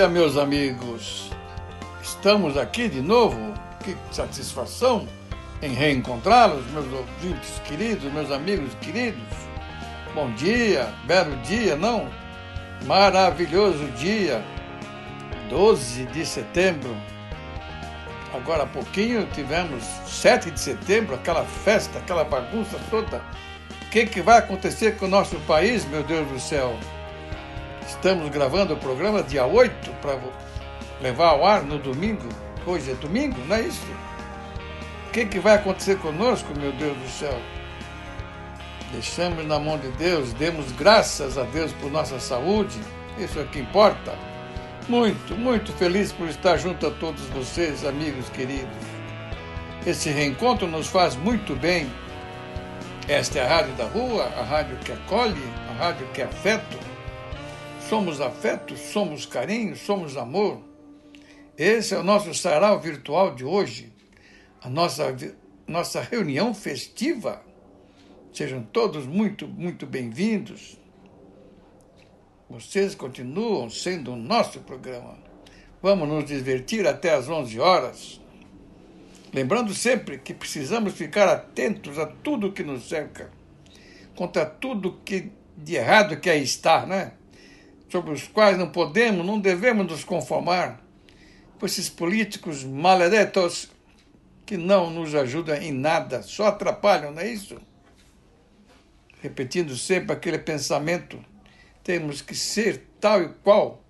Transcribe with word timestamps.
Dia, 0.00 0.08
meus 0.08 0.38
amigos. 0.38 1.30
Estamos 2.02 2.56
aqui 2.56 2.88
de 2.88 3.02
novo. 3.02 3.52
Que 3.84 3.94
satisfação 4.10 5.06
em 5.60 5.74
reencontrá-los, 5.74 6.64
meus 6.70 6.86
ouvintes 6.90 7.60
queridos, 7.66 8.10
meus 8.10 8.30
amigos 8.30 8.72
queridos. 8.80 9.22
Bom 10.14 10.30
dia, 10.32 10.88
belo 11.04 11.36
dia, 11.42 11.76
não? 11.76 12.08
Maravilhoso 12.86 13.86
dia, 13.98 14.42
12 15.50 16.06
de 16.06 16.24
setembro. 16.24 16.96
Agora 18.32 18.62
há 18.62 18.66
pouquinho 18.66 19.26
tivemos 19.34 19.84
7 20.06 20.50
de 20.50 20.60
setembro, 20.60 21.14
aquela 21.14 21.44
festa, 21.44 21.98
aquela 21.98 22.24
bagunça 22.24 22.78
toda. 22.88 23.22
O 23.82 23.90
que, 23.90 24.06
que 24.06 24.22
vai 24.22 24.38
acontecer 24.38 24.96
com 24.96 25.04
o 25.04 25.08
nosso 25.08 25.36
país, 25.40 25.84
meu 25.84 26.02
Deus 26.02 26.26
do 26.28 26.40
céu? 26.40 26.74
Estamos 27.90 28.30
gravando 28.30 28.72
o 28.72 28.76
programa 28.76 29.20
dia 29.20 29.44
8 29.44 29.90
para 30.00 30.16
levar 31.02 31.30
ao 31.30 31.44
ar 31.44 31.64
no 31.64 31.76
domingo. 31.76 32.26
Hoje 32.64 32.92
é 32.92 32.94
domingo, 32.94 33.36
não 33.46 33.56
é 33.56 33.62
isso? 33.62 33.84
O 35.08 35.10
que, 35.10 35.26
que 35.26 35.40
vai 35.40 35.56
acontecer 35.56 35.98
conosco, 35.98 36.48
meu 36.56 36.72
Deus 36.72 36.96
do 36.96 37.08
céu? 37.08 37.36
Deixamos 38.92 39.44
na 39.44 39.58
mão 39.58 39.76
de 39.76 39.88
Deus, 39.88 40.32
demos 40.34 40.70
graças 40.72 41.36
a 41.36 41.42
Deus 41.42 41.72
por 41.72 41.90
nossa 41.90 42.20
saúde, 42.20 42.78
isso 43.18 43.40
é 43.40 43.44
que 43.44 43.58
importa. 43.58 44.14
Muito, 44.88 45.34
muito 45.34 45.72
feliz 45.72 46.12
por 46.12 46.28
estar 46.28 46.56
junto 46.56 46.86
a 46.86 46.90
todos 46.92 47.22
vocês, 47.30 47.84
amigos 47.84 48.30
queridos. 48.30 48.86
Esse 49.84 50.10
reencontro 50.10 50.66
nos 50.68 50.86
faz 50.86 51.16
muito 51.16 51.56
bem. 51.56 51.90
Esta 53.08 53.40
é 53.40 53.44
a 53.44 53.48
Rádio 53.48 53.72
da 53.74 53.84
Rua, 53.84 54.30
a 54.38 54.44
rádio 54.44 54.76
que 54.78 54.92
acolhe, 54.92 55.42
a 55.68 55.84
rádio 55.84 56.06
que 56.14 56.22
afeta 56.22 56.89
Somos 57.90 58.20
afeto, 58.20 58.76
somos 58.76 59.26
carinho, 59.26 59.74
somos 59.74 60.16
amor. 60.16 60.62
Esse 61.58 61.92
é 61.92 61.98
o 61.98 62.04
nosso 62.04 62.32
sarau 62.32 62.78
virtual 62.78 63.34
de 63.34 63.44
hoje, 63.44 63.92
a 64.62 64.70
nossa, 64.70 65.12
nossa 65.66 66.00
reunião 66.00 66.54
festiva. 66.54 67.44
Sejam 68.32 68.62
todos 68.62 69.06
muito, 69.06 69.48
muito 69.48 69.86
bem-vindos. 69.86 70.78
Vocês 72.48 72.94
continuam 72.94 73.68
sendo 73.68 74.12
o 74.12 74.16
nosso 74.16 74.60
programa. 74.60 75.18
Vamos 75.82 76.08
nos 76.08 76.26
divertir 76.26 76.86
até 76.86 77.12
às 77.12 77.28
11 77.28 77.58
horas. 77.58 78.20
Lembrando 79.34 79.74
sempre 79.74 80.18
que 80.18 80.32
precisamos 80.32 80.94
ficar 80.94 81.26
atentos 81.26 81.98
a 81.98 82.06
tudo 82.06 82.52
que 82.52 82.62
nos 82.62 82.88
cerca, 82.88 83.32
contra 84.14 84.46
tudo 84.46 85.00
que 85.04 85.32
de 85.56 85.74
errado 85.74 86.20
que 86.20 86.30
aí 86.30 86.44
está, 86.44 86.86
né? 86.86 87.14
Sobre 87.90 88.12
os 88.12 88.26
quais 88.28 88.56
não 88.56 88.70
podemos, 88.70 89.26
não 89.26 89.40
devemos 89.40 89.86
nos 89.86 90.04
conformar 90.04 90.80
com 91.58 91.66
esses 91.66 91.88
políticos 91.88 92.64
maledetos 92.64 93.70
que 94.46 94.56
não 94.56 94.90
nos 94.90 95.14
ajudam 95.14 95.56
em 95.56 95.72
nada, 95.72 96.22
só 96.22 96.46
atrapalham, 96.46 97.12
não 97.12 97.20
é 97.20 97.28
isso? 97.28 97.60
Repetindo 99.20 99.76
sempre 99.76 100.12
aquele 100.12 100.38
pensamento, 100.38 101.22
temos 101.84 102.22
que 102.22 102.34
ser 102.34 102.86
tal 103.00 103.22
e 103.22 103.28
qual 103.42 103.84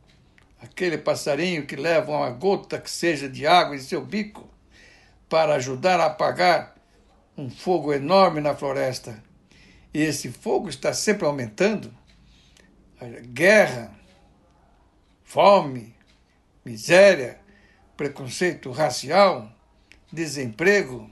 aquele 0.60 0.98
passarinho 0.98 1.66
que 1.66 1.76
leva 1.76 2.10
uma 2.10 2.30
gota 2.30 2.80
que 2.80 2.91
seja 2.91 3.28
de 3.28 3.47
água 3.47 3.76
em 3.76 3.80
seu 3.80 4.04
bico 4.04 4.48
para 5.28 5.54
ajudar 5.54 6.00
a 6.00 6.06
apagar 6.06 6.74
um 7.36 7.48
fogo 7.48 7.92
enorme 7.92 8.41
na 8.41 8.54
floresta. 8.54 9.22
E 9.94 10.03
esse 10.03 10.30
fogo 10.30 10.69
está 10.69 10.92
sempre 10.92 11.24
aumentando 11.24 11.92
guerra, 13.32 13.92
fome, 15.30 15.94
miséria, 16.64 17.38
preconceito 17.96 18.72
racial, 18.72 19.48
desemprego. 20.12 21.08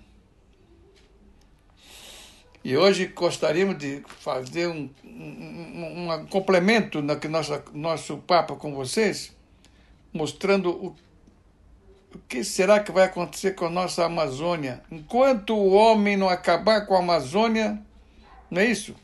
E 2.65 2.77
hoje 2.77 3.06
gostaríamos 3.06 3.79
de 3.79 4.03
fazer 4.19 4.67
um, 4.67 4.91
um, 5.05 6.12
um 6.12 6.27
complemento 6.27 7.01
no 7.01 7.15
nosso, 7.31 7.62
nosso 7.73 8.19
papo 8.19 8.56
com 8.56 8.75
vocês, 8.75 9.33
mostrando 10.12 10.71
o, 10.71 10.97
o 12.12 12.19
que 12.29 12.43
será 12.43 12.81
que 12.81 12.91
vai 12.91 13.05
acontecer 13.05 13.53
com 13.53 13.67
a 13.67 13.71
nossa 13.71 14.05
Amazônia. 14.05 14.83
Enquanto 14.91 15.55
o 15.55 15.71
homem 15.71 16.17
não 16.17 16.29
acabar 16.29 16.87
com 16.87 16.97
a 16.97 16.99
Amazônia, 16.99 17.81
não 18.50 18.61
é 18.61 18.65
isso? 18.67 18.97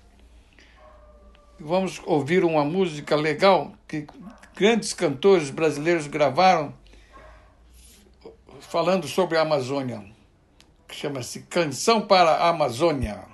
vamos 1.58 2.00
ouvir 2.04 2.44
uma 2.44 2.64
música 2.64 3.16
legal 3.16 3.72
que 3.86 4.06
grandes 4.54 4.92
cantores 4.92 5.50
brasileiros 5.50 6.06
gravaram 6.06 6.72
falando 8.60 9.06
sobre 9.06 9.36
a 9.36 9.42
Amazônia, 9.42 10.04
que 10.88 10.94
chama-se 10.94 11.42
Canção 11.42 12.06
para 12.06 12.30
a 12.30 12.48
Amazônia. 12.48 13.33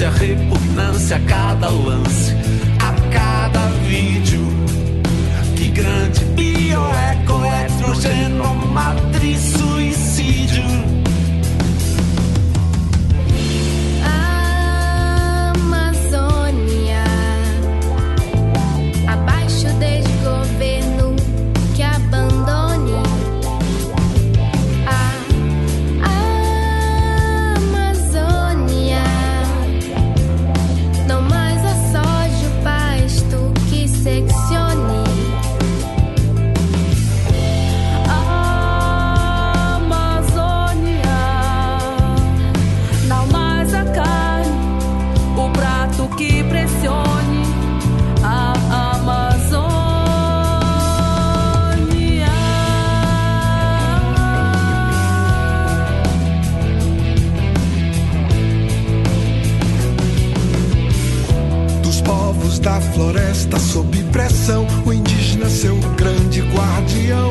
ignorância, 0.00 0.10
repugnância 0.10 1.16
a 1.16 1.20
cada 1.20 1.68
lance, 1.68 2.34
a 2.78 2.92
cada 3.12 3.66
vídeo. 3.86 4.40
Que 5.56 5.68
grande 5.68 6.24
bioeco, 6.24 7.44
heterogêneo, 7.44 8.54
matriz, 8.72 9.40
suicídio. 9.40 10.64
Sob 63.70 64.02
pressão. 64.04 64.66
O 64.84 64.92
indígena, 64.92 65.48
seu 65.48 65.76
grande 65.96 66.40
guardião, 66.40 67.30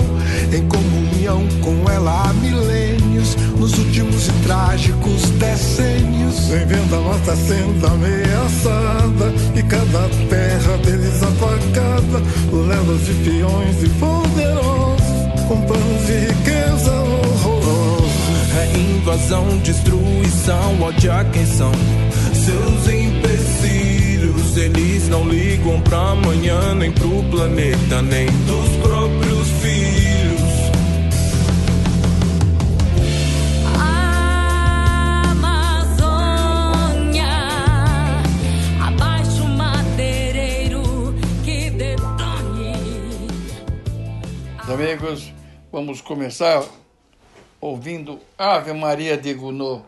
em 0.53 0.65
comunhão 0.68 1.45
com 1.62 1.89
ela 1.91 2.30
há 2.30 2.33
milênios, 2.33 3.36
nos 3.57 3.77
últimos 3.77 4.27
e 4.27 4.31
trágicos 4.44 5.21
decênios. 5.31 6.39
Vem 6.47 6.65
vendo 6.65 6.95
a 6.95 7.00
nossa 7.01 7.36
sendo 7.36 7.86
ameaçada 7.86 9.33
e 9.56 9.63
cada 9.63 10.07
terra 10.30 10.77
deles 10.77 11.21
apagada, 11.21 12.21
por 12.50 12.68
lendas 12.68 13.06
de 13.06 13.13
peões 13.25 13.83
e 13.83 13.89
poderosos, 14.00 15.47
com 15.47 15.62
planos 15.62 16.06
de 16.06 16.19
riqueza 16.19 16.92
horrorosos. 16.92 18.09
É 18.57 18.77
invasão, 18.77 19.45
destruição, 19.59 20.81
ódio 20.81 21.12
a 21.12 21.24
quem 21.25 21.45
são 21.45 21.71
seus 22.33 22.88
empecilhos. 24.50 24.57
Eles 24.57 25.07
não 25.07 25.28
ligam 25.28 25.81
pra 25.81 26.12
amanhã, 26.12 26.74
nem 26.75 26.92
pro 26.92 27.24
planeta, 27.30 28.01
nem 28.01 28.25
dos 28.46 28.69
próprios 28.78 29.48
filhos. 29.62 30.40
Amazônia, 36.01 37.25
abaixo 38.81 39.44
o 39.44 39.48
madeireiro 39.50 41.13
que 41.44 41.69
detone. 41.72 42.74
Amigos, 44.68 45.34
vamos 45.72 46.02
começar 46.02 46.63
ouvindo 47.62 48.19
Ave 48.38 48.74
Maria 48.74 49.18
de 49.18 49.34
Gounod. 49.34 49.84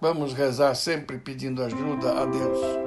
Vamos 0.00 0.34
rezar 0.34 0.74
sempre 0.74 1.18
pedindo 1.18 1.62
ajuda 1.62 2.20
a 2.20 2.26
Deus. 2.26 2.83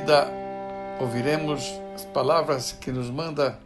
Seguida, 0.00 0.28
ouviremos 0.98 1.78
as 1.94 2.04
palavras 2.06 2.72
que 2.72 2.90
nos 2.90 3.10
manda 3.10 3.60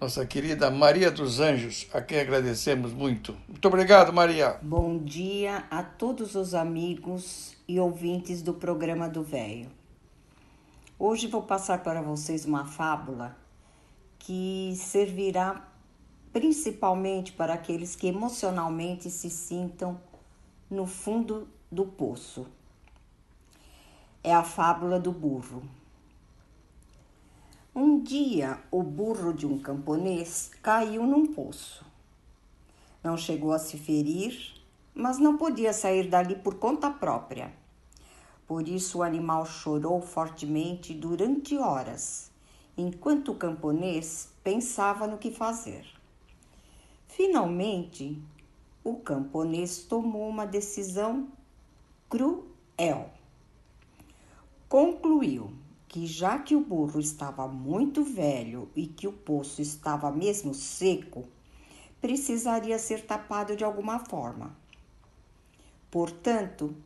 nossa 0.00 0.26
querida 0.26 0.68
Maria 0.68 1.12
dos 1.12 1.38
Anjos, 1.38 1.86
a 1.92 2.00
quem 2.00 2.18
agradecemos 2.18 2.92
muito. 2.92 3.36
Muito 3.46 3.68
obrigado, 3.68 4.12
Maria. 4.12 4.58
Bom 4.60 4.98
dia 4.98 5.64
a 5.70 5.82
todos 5.82 6.34
os 6.34 6.54
amigos 6.54 7.56
e 7.68 7.78
ouvintes 7.78 8.42
do 8.42 8.52
programa 8.52 9.08
do 9.08 9.22
Velho. 9.22 9.70
Hoje 10.98 11.28
vou 11.28 11.42
passar 11.42 11.84
para 11.84 12.02
vocês 12.02 12.44
uma 12.44 12.64
fábula 12.64 13.36
que 14.18 14.74
servirá 14.76 15.68
principalmente 16.32 17.32
para 17.32 17.54
aqueles 17.54 17.94
que 17.94 18.08
emocionalmente 18.08 19.08
se 19.08 19.30
sintam 19.30 20.00
no 20.68 20.84
fundo 20.84 21.46
do 21.70 21.84
poço. 21.86 22.46
É 24.22 24.34
a 24.34 24.42
fábula 24.42 24.98
do 24.98 25.12
burro. 25.12 25.62
Um 27.74 28.00
dia, 28.00 28.58
o 28.70 28.82
burro 28.82 29.32
de 29.32 29.46
um 29.46 29.58
camponês 29.58 30.50
caiu 30.60 31.04
num 31.06 31.26
poço. 31.26 31.86
Não 33.04 33.16
chegou 33.16 33.52
a 33.52 33.58
se 33.58 33.78
ferir, 33.78 34.60
mas 34.92 35.18
não 35.18 35.36
podia 35.36 35.72
sair 35.72 36.08
dali 36.08 36.34
por 36.34 36.56
conta 36.56 36.90
própria. 36.90 37.52
Por 38.48 38.66
isso, 38.66 38.98
o 38.98 39.02
animal 39.04 39.46
chorou 39.46 40.00
fortemente 40.00 40.92
durante 40.92 41.56
horas, 41.56 42.32
enquanto 42.76 43.30
o 43.30 43.36
camponês 43.36 44.30
pensava 44.42 45.06
no 45.06 45.18
que 45.18 45.30
fazer. 45.30 45.86
Finalmente, 47.06 48.20
o 48.82 48.96
camponês 48.96 49.84
tomou 49.84 50.28
uma 50.28 50.46
decisão 50.46 51.28
cruel. 52.08 53.17
Concluiu 54.68 55.50
que, 55.88 56.06
já 56.06 56.38
que 56.38 56.54
o 56.54 56.60
burro 56.60 57.00
estava 57.00 57.48
muito 57.48 58.04
velho 58.04 58.68
e 58.76 58.86
que 58.86 59.08
o 59.08 59.12
poço 59.12 59.62
estava 59.62 60.10
mesmo 60.12 60.52
seco, 60.52 61.24
precisaria 62.02 62.78
ser 62.78 63.06
tapado 63.06 63.56
de 63.56 63.64
alguma 63.64 63.98
forma. 63.98 64.54
Portanto, 65.90 66.76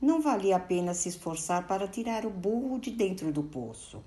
não 0.00 0.20
valia 0.20 0.56
a 0.56 0.60
pena 0.60 0.94
se 0.94 1.08
esforçar 1.08 1.68
para 1.68 1.86
tirar 1.86 2.26
o 2.26 2.30
burro 2.30 2.80
de 2.80 2.90
dentro 2.90 3.32
do 3.32 3.44
poço. 3.44 4.02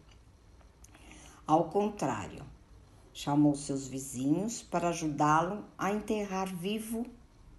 Ao 1.47 1.69
contrário, 1.69 2.43
chamou 3.13 3.55
seus 3.55 3.87
vizinhos 3.87 4.61
para 4.61 4.89
ajudá-lo 4.89 5.63
a 5.77 5.93
enterrar 5.93 6.53
vivo 6.53 7.05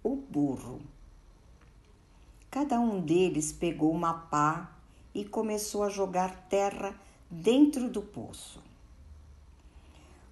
o 0.03 0.15
burro. 0.15 0.79
Cada 2.51 2.79
um 2.79 3.01
deles 3.01 3.51
pegou 3.51 3.91
uma 3.91 4.13
pá 4.13 4.77
e 5.13 5.25
começou 5.25 5.83
a 5.83 5.89
jogar 5.89 6.47
terra 6.47 6.95
dentro 7.29 7.89
do 7.89 8.01
poço. 8.01 8.61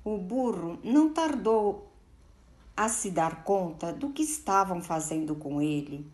O 0.04 0.18
burro 0.18 0.80
não 0.84 1.14
tardou 1.14 1.88
a 2.76 2.88
se 2.88 3.12
dar 3.12 3.44
conta 3.44 3.92
do 3.92 4.10
que 4.12 4.24
estavam 4.24 4.82
fazendo 4.82 5.36
com 5.36 5.62
ele 5.62 6.06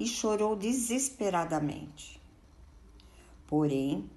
e 0.00 0.06
chorou 0.06 0.56
desesperadamente. 0.56 2.18
Porém, 3.46 4.08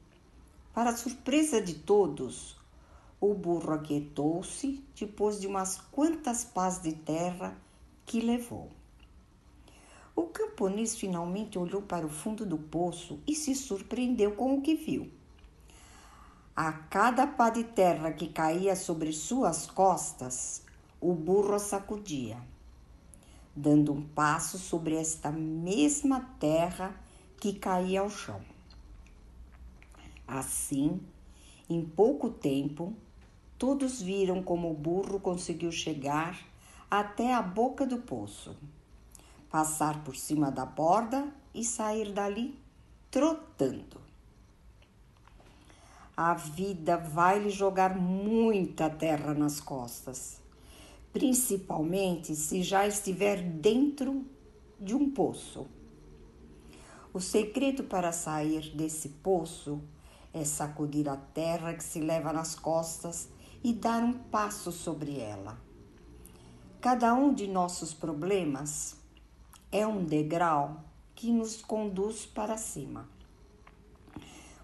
para 0.73 0.95
surpresa 0.95 1.61
de 1.61 1.73
todos, 1.75 2.55
o 3.19 3.33
burro 3.33 3.73
aquietou-se 3.73 4.83
depois 4.97 5.39
de 5.39 5.47
umas 5.47 5.77
quantas 5.91 6.43
pás 6.43 6.81
de 6.81 6.93
terra 6.93 7.55
que 8.05 8.21
levou. 8.21 8.69
O 10.21 10.27
camponês 10.27 10.95
finalmente 10.95 11.57
olhou 11.57 11.81
para 11.81 12.05
o 12.05 12.09
fundo 12.09 12.45
do 12.45 12.55
poço 12.55 13.19
e 13.25 13.33
se 13.33 13.55
surpreendeu 13.55 14.33
com 14.33 14.53
o 14.53 14.61
que 14.61 14.75
viu. 14.75 15.11
A 16.55 16.71
cada 16.71 17.25
pá 17.25 17.49
de 17.49 17.63
terra 17.63 18.11
que 18.11 18.27
caía 18.27 18.75
sobre 18.75 19.11
suas 19.13 19.65
costas, 19.65 20.63
o 21.01 21.15
burro 21.15 21.57
sacudia, 21.57 22.37
dando 23.55 23.91
um 23.91 24.03
passo 24.09 24.59
sobre 24.59 24.93
esta 24.93 25.31
mesma 25.31 26.21
terra 26.39 26.95
que 27.39 27.53
caía 27.53 28.01
ao 28.01 28.09
chão. 28.11 28.41
Assim, 30.27 31.01
em 31.67 31.83
pouco 31.83 32.29
tempo, 32.29 32.93
todos 33.57 33.99
viram 33.99 34.43
como 34.43 34.69
o 34.69 34.75
burro 34.75 35.19
conseguiu 35.19 35.71
chegar 35.71 36.39
até 36.91 37.33
a 37.33 37.41
boca 37.41 37.87
do 37.87 37.97
poço 37.97 38.55
passar 39.51 40.01
por 40.03 40.15
cima 40.15 40.49
da 40.49 40.65
borda 40.65 41.27
e 41.53 41.63
sair 41.63 42.13
dali 42.13 42.57
trotando. 43.11 43.99
A 46.15 46.33
vida 46.33 46.97
vai 46.97 47.39
lhe 47.39 47.49
jogar 47.49 47.97
muita 47.97 48.89
terra 48.89 49.33
nas 49.33 49.59
costas, 49.59 50.39
principalmente 51.11 52.35
se 52.35 52.63
já 52.63 52.87
estiver 52.87 53.41
dentro 53.41 54.25
de 54.79 54.95
um 54.95 55.11
poço. 55.11 55.67
O 57.13 57.19
segredo 57.19 57.83
para 57.83 58.13
sair 58.13 58.73
desse 58.73 59.09
poço 59.09 59.81
é 60.33 60.45
sacudir 60.45 61.09
a 61.09 61.17
terra 61.17 61.73
que 61.73 61.83
se 61.83 61.99
leva 61.99 62.31
nas 62.31 62.55
costas 62.55 63.27
e 63.61 63.73
dar 63.73 64.01
um 64.01 64.13
passo 64.13 64.71
sobre 64.71 65.19
ela. 65.19 65.59
Cada 66.79 67.13
um 67.13 67.33
de 67.33 67.47
nossos 67.47 67.93
problemas 67.93 69.00
é 69.71 69.85
um 69.87 70.03
degrau 70.03 70.83
que 71.15 71.31
nos 71.31 71.61
conduz 71.61 72.25
para 72.25 72.57
cima. 72.57 73.07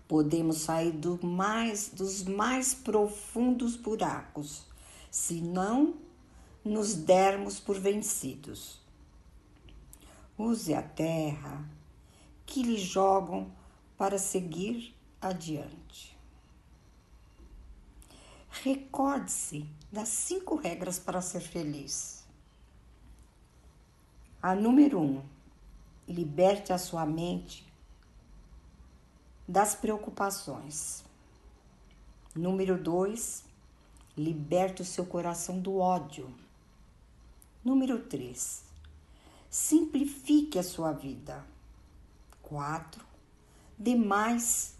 Podemos 0.07 0.57
sair 0.57 0.91
do 0.91 1.23
mais, 1.25 1.89
dos 1.89 2.23
mais 2.23 2.73
profundos 2.73 3.75
buracos 3.75 4.65
se 5.11 5.41
não 5.41 5.95
nos 6.63 6.93
dermos 6.93 7.59
por 7.59 7.79
vencidos. 7.79 8.79
Use 10.37 10.73
a 10.73 10.81
terra 10.81 11.67
que 12.45 12.61
lhe 12.61 12.77
jogam 12.77 13.51
para 13.97 14.17
seguir 14.17 14.95
adiante. 15.19 16.17
Recorde-se 18.63 19.67
das 19.91 20.09
cinco 20.09 20.55
regras 20.55 20.99
para 20.99 21.21
ser 21.21 21.41
feliz. 21.41 22.16
A 24.41 24.53
número 24.53 24.99
um, 24.99 25.21
liberte 26.07 26.71
a 26.71 26.77
sua 26.77 27.05
mente 27.05 27.65
das 29.47 29.73
preocupações. 29.73 31.03
Número 32.35 32.77
dois, 32.81 33.43
liberte 34.15 34.83
o 34.83 34.85
seu 34.85 35.05
coração 35.05 35.59
do 35.59 35.77
ódio. 35.77 36.31
Número 37.63 37.99
três, 38.03 38.63
simplifique 39.49 40.59
a 40.59 40.63
sua 40.63 40.91
vida. 40.91 41.43
Quatro, 42.43 43.03
dê 43.77 43.95
mais 43.95 44.75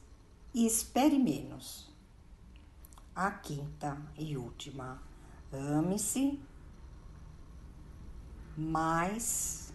e 0.53 0.65
espere 0.65 1.17
menos. 1.17 1.89
A 3.15 3.31
quinta 3.31 3.99
e 4.15 4.37
última, 4.37 5.01
ame-se 5.51 6.39
mais 8.57 9.71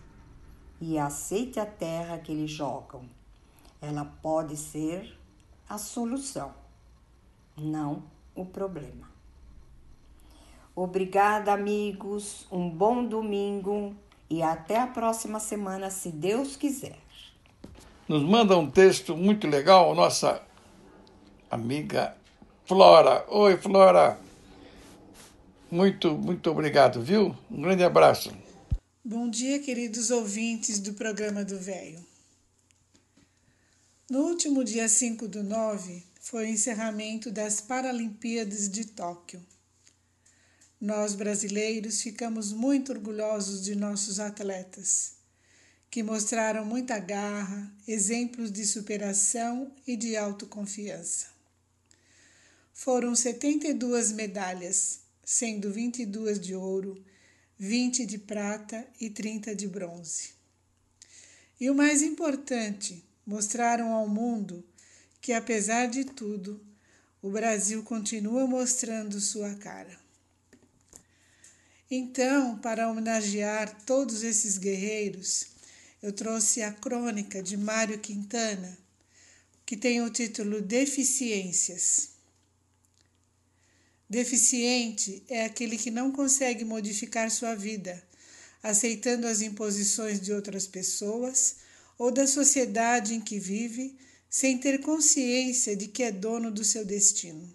e 0.81 0.99
aceite 0.99 1.61
a 1.61 1.67
terra 1.67 2.19
que 2.19 2.33
eles 2.33 2.51
jogam. 2.51 3.03
Ela 3.81 4.05
pode 4.21 4.57
ser 4.57 5.17
a 5.69 5.79
solução, 5.79 6.53
não 7.57 8.03
o 8.35 8.45
problema. 8.45 9.09
Obrigada, 10.75 11.53
amigos. 11.53 12.47
Um 12.51 12.69
bom 12.69 13.05
domingo 13.05 13.95
e 14.29 14.43
até 14.43 14.81
a 14.81 14.87
próxima 14.87 15.39
semana, 15.39 15.91
se 15.91 16.11
Deus 16.11 16.57
quiser. 16.57 16.99
Nos 18.09 18.23
manda 18.23 18.57
um 18.57 18.71
texto 18.71 19.17
muito 19.17 19.47
legal, 19.47 19.95
nossa 19.95 20.43
amiga 21.51 22.17
Flora. 22.65 23.25
Oi, 23.29 23.57
Flora. 23.57 24.19
Muito, 25.71 26.13
muito 26.13 26.51
obrigado, 26.51 27.01
viu? 27.01 27.37
Um 27.51 27.63
grande 27.63 27.85
abraço. 27.85 28.42
Bom 29.05 29.29
dia, 29.29 29.59
queridos 29.59 30.13
ouvintes 30.13 30.79
do 30.79 30.95
programa 30.95 31.45
do 31.45 31.59
Velho. 31.59 31.99
No 34.09 34.21
último 34.29 34.63
dia 34.63 34.89
5 34.89 35.27
do 35.27 35.43
9 35.43 36.05
foi 36.21 36.45
o 36.45 36.49
encerramento 36.49 37.29
das 37.29 37.61
Paralimpíadas 37.61 38.69
de 38.69 38.85
Tóquio. 38.85 39.45
Nós 40.81 41.17
brasileiros 41.17 42.01
ficamos 42.01 42.53
muito 42.53 42.93
orgulhosos 42.93 43.65
de 43.65 43.75
nossos 43.75 44.21
atletas, 44.21 45.15
que 45.91 46.05
mostraram 46.05 46.65
muita 46.65 46.97
garra, 47.01 47.75
exemplos 47.89 48.53
de 48.53 48.65
superação 48.65 49.73
e 49.85 49.97
de 49.97 50.17
autoconfiança. 50.17 51.27
Foram 52.73 53.17
72 53.17 54.13
medalhas, 54.13 55.01
sendo 55.25 55.73
22 55.73 56.39
de 56.39 56.55
ouro 56.55 57.03
20 57.65 58.07
de 58.07 58.19
prata 58.19 58.85
e 59.01 59.09
30 59.09 59.55
de 59.55 59.69
bronze. 59.69 60.31
E 61.61 61.71
o 61.71 61.75
mais 61.77 62.03
importante, 62.03 63.05
mostraram 63.25 63.93
ao 63.93 64.09
mundo 64.09 64.67
que, 65.21 65.33
apesar 65.33 65.87
de 65.87 66.05
tudo, 66.05 66.61
o 67.23 67.31
Brasil 67.31 67.85
continua 67.85 68.49
mostrando 68.49 69.21
sua 69.21 69.55
cara. 69.55 69.97
Então, 71.89 72.59
para 72.59 72.91
homenagear 72.91 73.85
todos 73.87 74.25
esses 74.25 74.59
guerreiros, 74.59 75.47
eu 76.03 76.13
trouxe 76.13 76.63
a 76.63 76.73
crônica 76.73 77.41
de 77.41 77.57
Mário 77.57 78.01
Quintana, 78.01 78.77
que 79.65 79.77
tem 79.77 80.03
o 80.03 80.11
título 80.11 80.61
Deficiências. 80.61 82.12
Deficiente 84.13 85.23
é 85.27 85.47
aquele 85.47 85.79
que 85.79 85.91
não 85.91 86.13
consegue 86.13 86.67
modificar 86.67 87.31
sua 87.31 87.55
vida, 87.55 88.07
aceitando 88.63 89.27
as 89.27 89.41
imposições 89.41 90.21
de 90.21 90.35
outras 90.35 90.67
pessoas 90.67 91.57
ou 91.97 92.11
da 92.11 92.27
sociedade 92.27 93.15
em 93.15 93.23
que 93.23 93.39
vive, 93.39 93.97
sem 94.29 94.59
ter 94.59 94.83
consciência 94.83 95.75
de 95.75 95.89
que 95.89 96.03
é 96.03 96.13
dono 96.13 96.51
do 96.51 96.63
seu 96.63 96.85
destino. 96.85 97.51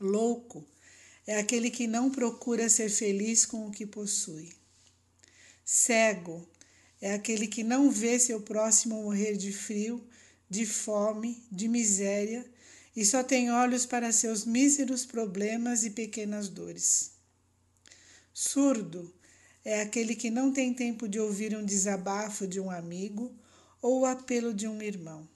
Louco 0.00 0.66
é 1.24 1.38
aquele 1.38 1.70
que 1.70 1.86
não 1.86 2.10
procura 2.10 2.68
ser 2.68 2.90
feliz 2.90 3.46
com 3.46 3.68
o 3.68 3.70
que 3.70 3.86
possui. 3.86 4.50
Cego 5.64 6.44
é 7.00 7.14
aquele 7.14 7.46
que 7.46 7.62
não 7.62 7.92
vê 7.92 8.18
seu 8.18 8.40
próximo 8.40 9.00
morrer 9.00 9.36
de 9.36 9.52
frio, 9.52 10.04
de 10.50 10.66
fome, 10.66 11.46
de 11.48 11.68
miséria 11.68 12.44
e 12.94 13.04
só 13.04 13.22
tem 13.22 13.50
olhos 13.50 13.86
para 13.86 14.12
seus 14.12 14.44
míseros 14.44 15.04
problemas 15.06 15.84
e 15.84 15.90
pequenas 15.90 16.48
dores. 16.48 17.12
Surdo 18.32 19.12
é 19.64 19.80
aquele 19.80 20.14
que 20.14 20.30
não 20.30 20.52
tem 20.52 20.74
tempo 20.74 21.08
de 21.08 21.18
ouvir 21.18 21.56
um 21.56 21.64
desabafo 21.64 22.46
de 22.46 22.60
um 22.60 22.70
amigo 22.70 23.34
ou 23.80 24.00
o 24.00 24.06
apelo 24.06 24.52
de 24.52 24.66
um 24.68 24.82
irmão, 24.82 25.28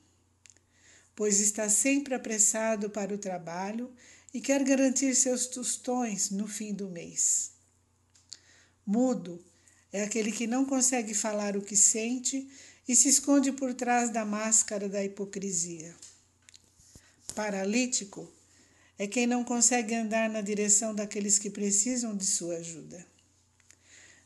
pois 1.14 1.40
está 1.40 1.69
sempre 1.69 2.14
apressado 2.14 2.90
para 2.90 3.14
o 3.14 3.19
trabalho 3.19 3.92
e 4.33 4.40
quer 4.40 4.62
garantir 4.64 5.14
seus 5.14 5.47
tostões 5.47 6.31
no 6.31 6.47
fim 6.47 6.75
do 6.75 6.88
mês. 6.88 7.53
Mudo 8.85 9.42
é 9.92 10.03
aquele 10.03 10.31
que 10.31 10.47
não 10.47 10.64
consegue 10.64 11.14
falar 11.14 11.57
o 11.57 11.62
que 11.62 11.77
sente 11.77 12.49
e 12.87 12.95
se 12.95 13.09
esconde 13.09 13.51
por 13.51 13.75
trás 13.75 14.11
da 14.11 14.25
máscara 14.25 14.88
da 14.88 15.03
hipocrisia. 15.03 15.95
Paralítico 17.37 18.33
é 18.99 19.07
quem 19.07 19.27
não 19.27 19.44
consegue 19.44 19.94
andar 19.94 20.27
na 20.31 20.40
direção 20.40 20.94
daqueles 20.94 21.38
que 21.38 21.51
precisam 21.51 22.16
de 22.16 22.25
sua 22.25 22.57
ajuda. 22.57 23.07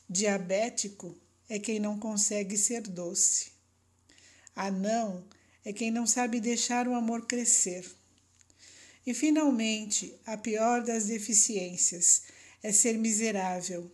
Diabético 0.08 1.18
é 1.48 1.58
quem 1.58 1.80
não 1.80 1.98
consegue 1.98 2.56
ser 2.56 2.82
doce. 2.82 3.50
Anão 4.54 5.24
é 5.64 5.72
quem 5.72 5.90
não 5.90 6.06
sabe 6.06 6.38
deixar 6.38 6.86
o 6.86 6.94
amor 6.94 7.26
crescer. 7.26 7.84
E, 9.04 9.12
finalmente, 9.12 10.16
a 10.24 10.36
pior 10.36 10.84
das 10.84 11.06
deficiências 11.06 12.22
é 12.62 12.70
ser 12.70 12.96
miserável, 12.96 13.90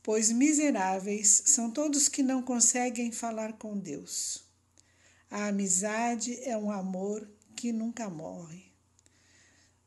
pois 0.00 0.30
miseráveis 0.30 1.42
são 1.46 1.72
todos 1.72 2.06
que 2.06 2.22
não 2.22 2.40
conseguem 2.40 3.10
falar 3.10 3.54
com 3.54 3.76
Deus. 3.76 4.44
A 5.28 5.48
amizade 5.48 6.38
é 6.44 6.56
um 6.56 6.70
amor 6.70 7.28
que 7.58 7.72
nunca 7.72 8.08
morre. 8.08 8.72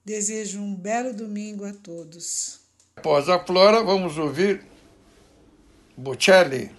Desejo 0.04 0.60
um 0.60 0.76
belo 0.76 1.14
domingo 1.14 1.64
a 1.64 1.72
todos. 1.72 2.60
Após 2.98 3.30
a 3.30 3.40
Flora, 3.40 3.82
vamos 3.82 4.18
ouvir 4.18 4.62
Bocelli 5.96 6.70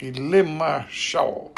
e 0.00 0.10
Le 0.10 0.42
Marchal. 0.42 1.52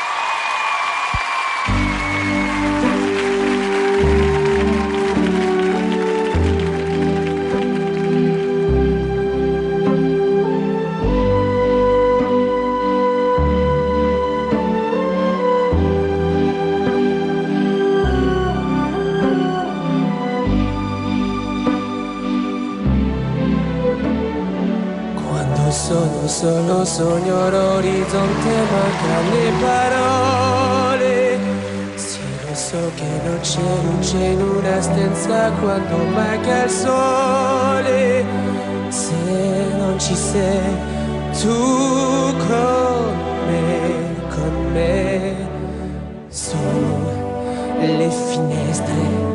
Solo 26.39 26.85
sogno 26.85 27.51
l'orizzonte 27.51 28.55
manca 28.71 29.17
le 29.33 29.53
parole. 29.61 31.39
Sì 31.97 32.21
lo 32.47 32.55
so 32.55 32.93
che 32.95 33.11
non 33.25 33.39
c'è 33.41 33.61
luce 33.83 34.17
in 34.17 34.41
una 34.41 34.81
stanza 34.81 35.51
quando 35.61 35.97
manca 36.15 36.63
il 36.63 36.71
sole. 36.71 38.25
Se 38.89 39.15
non 39.79 39.99
ci 39.99 40.15
sei 40.15 40.77
tu 41.41 42.37
con 42.47 43.17
me, 43.49 44.15
con 44.29 44.73
me 44.73 45.49
Su 46.29 46.57
le 47.81 48.11
finestre. 48.11 49.27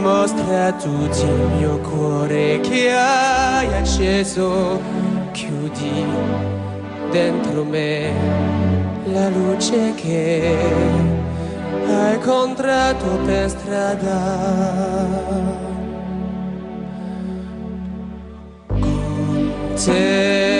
Mostra 0.00 0.66
a 0.66 0.72
tutti 0.72 1.20
il 1.20 1.50
mio 1.56 1.78
cuore 1.78 2.58
che 2.60 2.90
hai 2.90 3.72
acceso, 3.74 4.80
chiudi 5.32 6.06
dentro 7.10 7.64
me 7.64 8.12
la 9.06 9.28
luce 9.28 9.94
che 9.94 10.56
hai 11.86 12.14
incontrato 12.14 13.06
per 13.24 13.50
strada. 13.50 14.20
Con 18.68 19.74
te 19.84 20.51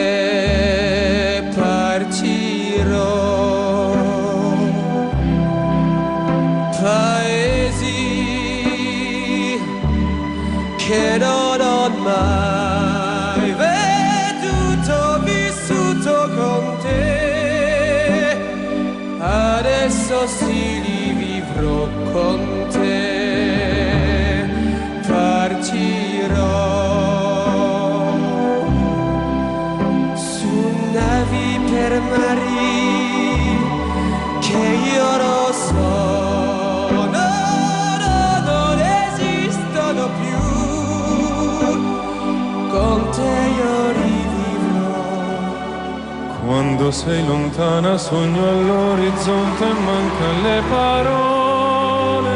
Quando 46.82 46.98
sei 46.98 47.24
lontana 47.24 47.96
sogno 47.96 48.48
all'orizzonte 48.48 49.64
e 49.64 49.72
mancano 49.72 50.42
le 50.42 50.62
parole. 50.68 52.30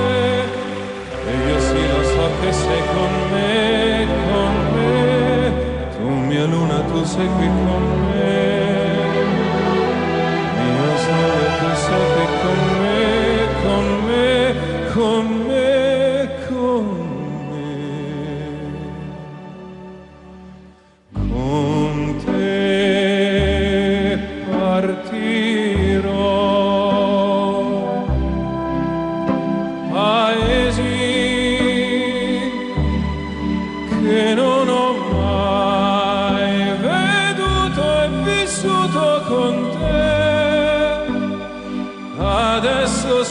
E 1.26 1.32
io 1.48 1.58
sì 1.58 1.88
lo 1.88 2.02
so 2.04 2.30
che 2.40 2.52
sei 2.52 2.82
con 2.94 3.10
me, 3.32 4.06
con 4.30 4.54
me. 4.72 5.52
Tu 5.96 6.06
mia 6.28 6.44
luna, 6.44 6.78
tu 6.82 7.02
sei 7.02 7.26
qui 7.26 7.46
con 7.46 8.08
me. 8.08 8.94
Mio 10.62 10.96
sole, 11.04 11.46
tu 11.58 11.68
sei 11.84 12.04
qui 12.14 12.26
con 12.42 12.60
me, 12.82 13.02
con 13.64 13.84
me, 14.06 14.54
con 14.94 15.24
me, 15.26 15.35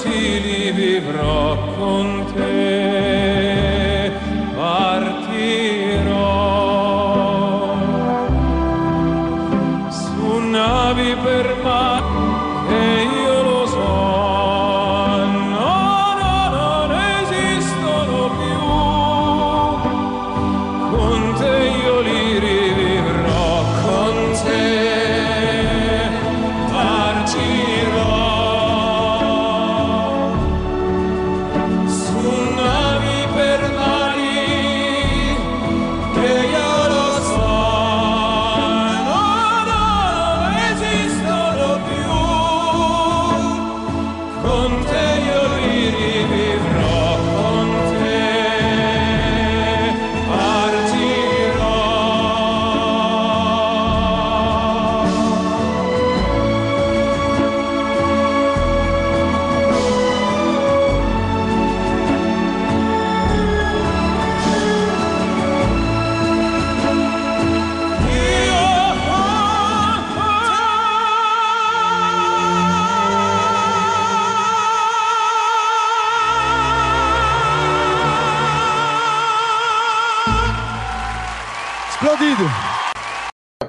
si 0.05 0.71
vivrò 0.71 1.73
con 1.75 2.25
te. 2.35 3.54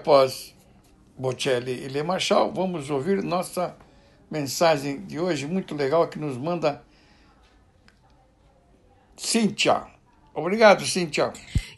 Após 0.06 0.54
Bocelli 1.18 1.84
e 1.84 1.88
Le 1.88 2.04
Marchal, 2.04 2.52
vamos 2.54 2.90
ouvir 2.90 3.24
nossa 3.24 3.74
mensagem 4.30 5.00
de 5.04 5.18
hoje 5.18 5.48
muito 5.48 5.74
legal 5.74 6.06
que 6.06 6.16
nos 6.16 6.38
manda 6.38 6.80
Cíntia. 9.16 9.84
Obrigado, 10.32 10.86
Cíntia. 10.86 11.32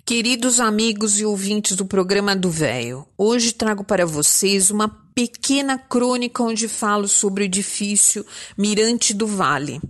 Queridos 0.05 0.61
amigos 0.61 1.19
e 1.19 1.25
ouvintes 1.25 1.75
do 1.75 1.87
programa 1.87 2.37
do 2.37 2.51
Véio, 2.51 3.09
hoje 3.17 3.51
trago 3.55 3.83
para 3.83 4.05
vocês 4.05 4.71
uma 4.71 4.91
pequena 5.15 5.79
crônica 5.79 6.43
onde 6.43 6.69
falo 6.69 7.09
sobre 7.09 7.45
o 7.45 7.47
edifício 7.47 8.27
Mirante 8.59 9.15
do 9.15 9.27
Vale. 9.27 9.81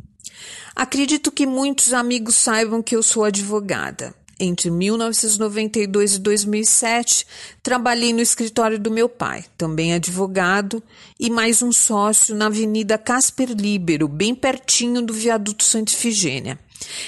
Acredito 0.77 1.33
que 1.33 1.45
muitos 1.45 1.93
amigos 1.93 2.37
saibam 2.37 2.85
que 2.85 2.95
eu 2.95 3.03
sou 3.03 3.25
advogada. 3.25 4.15
Entre 4.41 4.71
1992 4.71 6.15
e 6.15 6.19
2007, 6.21 7.27
trabalhei 7.61 8.13
no 8.13 8.21
escritório 8.21 8.79
do 8.79 8.89
meu 8.89 9.09
pai, 9.09 9.45
também 9.57 9.93
advogado, 9.93 10.81
e 11.19 11.29
mais 11.29 11.61
um 11.61 11.73
sócio 11.73 12.37
na 12.37 12.47
Avenida 12.47 12.97
Casper 12.97 13.51
Libero, 13.51 14.07
bem 14.07 14.37
pertinho 14.37 15.03
do 15.03 15.13
viaduto 15.13 15.65
Santa. 15.65 15.93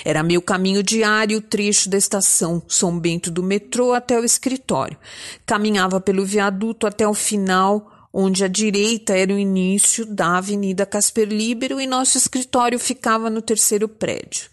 Era 0.04 0.22
meu 0.22 0.42
caminho 0.42 0.82
diário 0.82 1.38
o 1.38 1.42
trecho 1.42 1.88
da 1.88 1.96
estação 1.96 2.60
São 2.66 2.98
Bento 2.98 3.30
do 3.30 3.42
metrô 3.42 3.92
até 3.92 4.18
o 4.18 4.24
escritório. 4.24 4.96
Caminhava 5.46 6.00
pelo 6.00 6.24
viaduto 6.24 6.86
até 6.86 7.06
o 7.06 7.14
final, 7.14 7.89
onde 8.12 8.44
à 8.44 8.48
direita 8.48 9.16
era 9.16 9.32
o 9.32 9.38
início 9.38 10.04
da 10.04 10.38
Avenida 10.38 10.84
Casper 10.84 11.28
Libero 11.28 11.80
e 11.80 11.86
nosso 11.86 12.18
escritório 12.18 12.78
ficava 12.78 13.30
no 13.30 13.40
terceiro 13.40 13.88
prédio. 13.88 14.48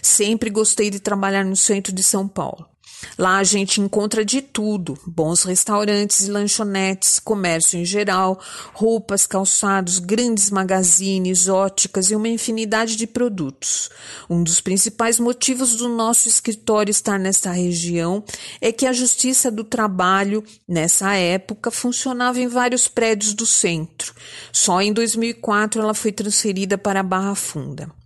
Sempre 0.00 0.50
gostei 0.50 0.90
de 0.90 1.00
trabalhar 1.00 1.44
no 1.44 1.56
centro 1.56 1.92
de 1.92 2.02
São 2.02 2.26
Paulo. 2.26 2.71
Lá 3.18 3.38
a 3.38 3.44
gente 3.44 3.80
encontra 3.80 4.24
de 4.24 4.40
tudo: 4.40 4.98
bons 5.06 5.42
restaurantes 5.42 6.26
e 6.26 6.30
lanchonetes, 6.30 7.18
comércio 7.18 7.78
em 7.78 7.84
geral, 7.84 8.40
roupas, 8.72 9.26
calçados, 9.26 9.98
grandes 9.98 10.50
magazines, 10.50 11.48
óticas 11.48 12.10
e 12.10 12.16
uma 12.16 12.28
infinidade 12.28 12.96
de 12.96 13.06
produtos. 13.06 13.90
Um 14.28 14.42
dos 14.42 14.60
principais 14.60 15.18
motivos 15.18 15.76
do 15.76 15.88
nosso 15.88 16.28
escritório 16.28 16.90
estar 16.90 17.18
nesta 17.18 17.50
região 17.50 18.24
é 18.60 18.72
que 18.72 18.86
a 18.86 18.92
Justiça 18.92 19.50
do 19.50 19.64
Trabalho, 19.64 20.42
nessa 20.66 21.14
época, 21.14 21.70
funcionava 21.70 22.40
em 22.40 22.48
vários 22.48 22.88
prédios 22.88 23.34
do 23.34 23.46
centro. 23.46 24.14
Só 24.52 24.80
em 24.80 24.92
2004 24.92 25.80
ela 25.80 25.94
foi 25.94 26.12
transferida 26.12 26.78
para 26.78 27.00
a 27.00 27.04
Barra 27.04 27.34
Funda. 27.34 28.01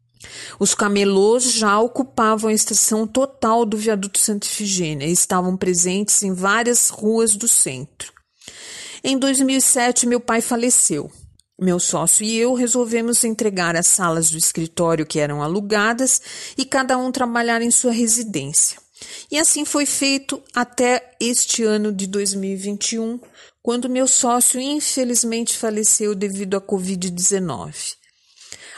Os 0.59 0.75
camelôs 0.75 1.53
já 1.53 1.79
ocupavam 1.81 2.51
a 2.51 2.55
estação 2.55 3.07
total 3.07 3.65
do 3.65 3.77
viaduto 3.77 4.19
Santa 4.19 4.47
Ifigênia 4.47 5.07
e 5.07 5.13
estavam 5.13 5.57
presentes 5.57 6.23
em 6.23 6.33
várias 6.33 6.89
ruas 6.89 7.37
do 7.37 7.47
centro. 7.47 8.13
Em 9.05 9.19
2007, 9.19 10.07
meu 10.07 10.21
pai 10.21 10.41
faleceu. 10.41 11.11
Meu 11.59 11.79
sócio 11.79 12.25
e 12.25 12.37
eu 12.37 12.53
resolvemos 12.53 13.25
entregar 13.25 13.77
as 13.77 13.87
salas 13.87 14.31
do 14.31 14.37
escritório 14.37 15.07
que 15.07 15.19
eram 15.19 15.43
alugadas 15.43 16.21
e 16.57 16.67
cada 16.67 16.99
um 16.99 17.11
trabalhar 17.11 17.63
em 17.63 17.71
sua 17.71 17.93
residência. 17.93 18.79
E 19.31 19.39
assim 19.39 19.65
foi 19.65 19.87
feito 19.87 20.43
até 20.55 21.13
este 21.21 21.63
ano 21.63 21.93
de 21.93 22.07
2021, 22.07 23.21
quando 23.63 23.89
meu 23.89 24.07
sócio 24.07 24.61
infelizmente 24.61 25.57
faleceu 25.57 26.15
devido 26.15 26.57
à 26.57 26.61
Covid-19. 26.61 27.95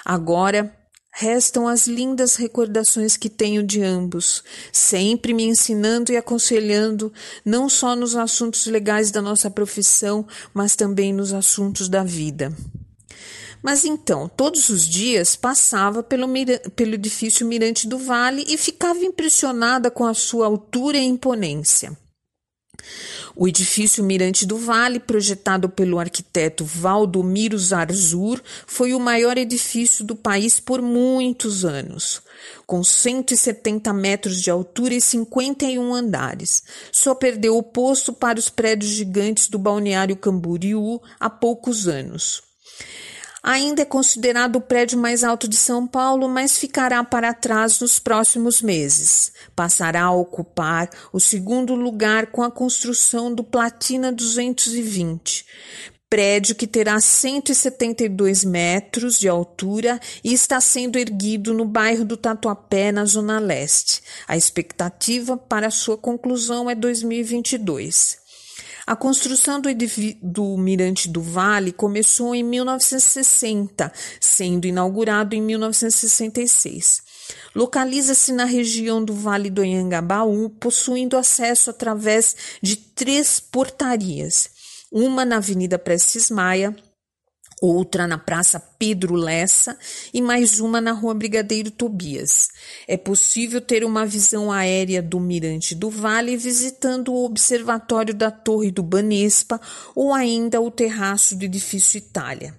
Agora, 0.05 0.78
Restam 1.21 1.67
as 1.67 1.89
lindas 1.89 2.37
recordações 2.37 3.17
que 3.17 3.29
tenho 3.29 3.61
de 3.61 3.83
ambos, 3.83 4.45
sempre 4.73 5.35
me 5.35 5.43
ensinando 5.43 6.13
e 6.13 6.17
aconselhando, 6.17 7.13
não 7.45 7.69
só 7.69 7.97
nos 7.97 8.15
assuntos 8.15 8.67
legais 8.67 9.11
da 9.11 9.21
nossa 9.21 9.51
profissão, 9.51 10.25
mas 10.55 10.77
também 10.77 11.13
nos 11.13 11.33
assuntos 11.33 11.89
da 11.89 12.05
vida. 12.05 12.57
Mas 13.61 13.85
então, 13.85 14.29
todos 14.29 14.69
os 14.69 14.89
dias 14.89 15.35
passava 15.35 16.05
pelo, 16.05 16.29
pelo 16.77 16.95
edifício 16.95 17.45
Mirante 17.45 17.89
do 17.89 17.99
Vale 17.99 18.45
e 18.47 18.57
ficava 18.57 19.01
impressionada 19.01 19.91
com 19.91 20.07
a 20.07 20.15
sua 20.15 20.47
altura 20.47 20.99
e 20.99 21.05
imponência. 21.05 21.99
O 23.35 23.47
edifício 23.47 24.03
Mirante 24.03 24.45
do 24.45 24.57
Vale, 24.57 24.99
projetado 24.99 25.69
pelo 25.69 25.99
arquiteto 25.99 26.65
Valdomiro 26.65 27.59
Zarzur, 27.59 28.43
foi 28.67 28.95
o 28.95 29.01
maior 29.01 29.39
edifício 29.39 30.05
do 30.05 30.17
país 30.17 30.59
por 30.59 30.83
muitos 30.83 31.65
anos, 31.65 32.21
com 32.67 32.83
170 32.83 33.93
metros 33.93 34.43
de 34.43 34.51
altura 34.51 34.95
e 34.95 35.01
51 35.01 35.95
andares. 35.95 36.63
Só 36.91 37.15
perdeu 37.15 37.57
o 37.57 37.63
posto 37.63 38.13
para 38.13 38.39
os 38.39 38.49
prédios 38.49 38.93
gigantes 38.93 39.49
do 39.49 39.59
balneário 39.59 40.17
Camboriú 40.17 41.01
há 41.21 41.31
poucos 41.31 41.87
anos. 41.87 42.43
Ainda 43.43 43.83
é 43.83 43.85
considerado 43.85 44.57
o 44.57 44.61
prédio 44.61 44.99
mais 44.99 45.23
alto 45.23 45.47
de 45.47 45.57
São 45.57 45.87
Paulo, 45.87 46.29
mas 46.29 46.59
ficará 46.59 47.03
para 47.05 47.33
trás 47.33 47.79
nos 47.81 47.99
próximos 47.99 48.61
meses. 48.61 49.33
Passará 49.55 50.05
a 50.05 50.13
ocupar 50.13 50.91
o 51.13 51.21
segundo 51.21 51.75
lugar 51.75 52.27
com 52.27 52.43
a 52.43 52.51
construção 52.51 53.33
do 53.33 53.45
Platina 53.45 54.11
220, 54.11 55.47
prédio 56.11 56.57
que 56.57 56.67
terá 56.67 57.01
172 57.01 58.45
metros 58.45 59.19
de 59.19 59.29
altura 59.29 60.01
e 60.25 60.33
está 60.33 60.61
sendo 60.61 60.99
erguido 60.99 61.55
no 61.55 61.65
bairro 61.65 62.05
do 62.05 62.17
Tatuapé, 62.17 62.91
na 62.91 63.05
Zona 63.05 63.39
Leste. 63.39 64.03
A 64.27 64.37
expectativa 64.37 65.37
para 65.37 65.71
sua 65.71 65.97
conclusão 65.97 66.69
é 66.69 66.75
2022. 66.75 68.18
A 68.89 68.97
construção 68.97 69.61
do, 69.61 69.69
do 70.23 70.57
Mirante 70.57 71.11
do 71.11 71.21
Vale 71.21 71.73
começou 71.73 72.35
em 72.35 72.43
1960, 72.43 73.93
sendo 74.19 74.67
inaugurado 74.67 75.37
em 75.37 75.43
1966. 75.43 77.03
Localiza-se 77.55 78.33
na 78.33 78.47
região 78.47 79.05
do 79.05 79.13
Vale 79.13 79.51
do 79.51 79.61
Anhangabaú, 79.61 80.49
possuindo 80.49 81.19
acesso 81.19 81.69
através 81.69 82.35
de 82.63 82.77
três 82.77 83.39
portarias: 83.39 84.49
uma 84.91 85.23
na 85.23 85.37
Avenida 85.37 85.79
Prestes 85.79 86.31
Maia, 86.31 86.75
outra 87.61 88.07
na 88.07 88.19
Praça 88.19 88.61
Pedro 88.79 89.15
Lessa 89.15 89.77
e 90.13 90.23
mais 90.23 90.61
uma 90.61 90.81
na 90.81 90.93
Rua 90.93 91.15
Brigadeiro 91.15 91.71
Tobias. 91.71 92.49
É 92.87 92.97
possível 92.97 93.61
ter 93.61 93.85
uma 93.85 94.07
visão 94.07 94.51
aérea 94.51 95.03
do 95.03 95.19
Mirante 95.19 95.75
do 95.75 95.91
Vale 95.91 96.37
visitando 96.37 97.13
o 97.13 97.25
Observatório 97.25 98.15
da 98.15 98.31
Torre 98.31 98.71
do 98.71 98.83
Banespa 98.83 99.61
ou 99.95 100.15
ainda 100.15 100.61
o 100.61 100.71
terraço 100.71 101.37
do 101.37 101.45
Edifício 101.45 101.99
Itália. 101.99 102.57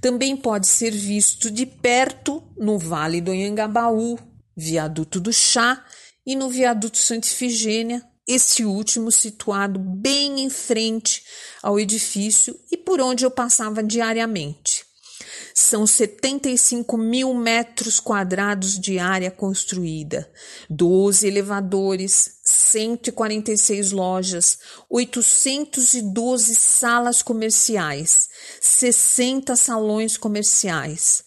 Também 0.00 0.36
pode 0.36 0.66
ser 0.66 0.90
visto 0.90 1.50
de 1.50 1.66
perto 1.66 2.42
no 2.56 2.78
Vale 2.78 3.20
do 3.20 3.30
Anhangabaú, 3.30 4.18
Viaduto 4.56 5.20
do 5.20 5.32
Chá 5.32 5.84
e 6.26 6.36
no 6.36 6.50
Viaduto 6.50 6.98
Santa 6.98 7.26
Ifigênia, 7.26 8.02
este 8.32 8.64
último 8.64 9.10
situado 9.10 9.80
bem 9.80 10.40
em 10.40 10.48
frente 10.48 11.24
ao 11.60 11.80
edifício 11.80 12.56
e 12.70 12.76
por 12.76 13.00
onde 13.00 13.24
eu 13.24 13.30
passava 13.30 13.82
diariamente. 13.82 14.84
São 15.52 15.84
75 15.84 16.96
mil 16.96 17.34
metros 17.34 17.98
quadrados 17.98 18.78
de 18.78 19.00
área 19.00 19.32
construída, 19.32 20.30
12 20.70 21.26
elevadores, 21.26 22.38
146 22.44 23.90
lojas, 23.90 24.58
812 24.88 26.54
salas 26.54 27.22
comerciais, 27.22 28.28
60 28.60 29.56
salões 29.56 30.16
comerciais, 30.16 31.24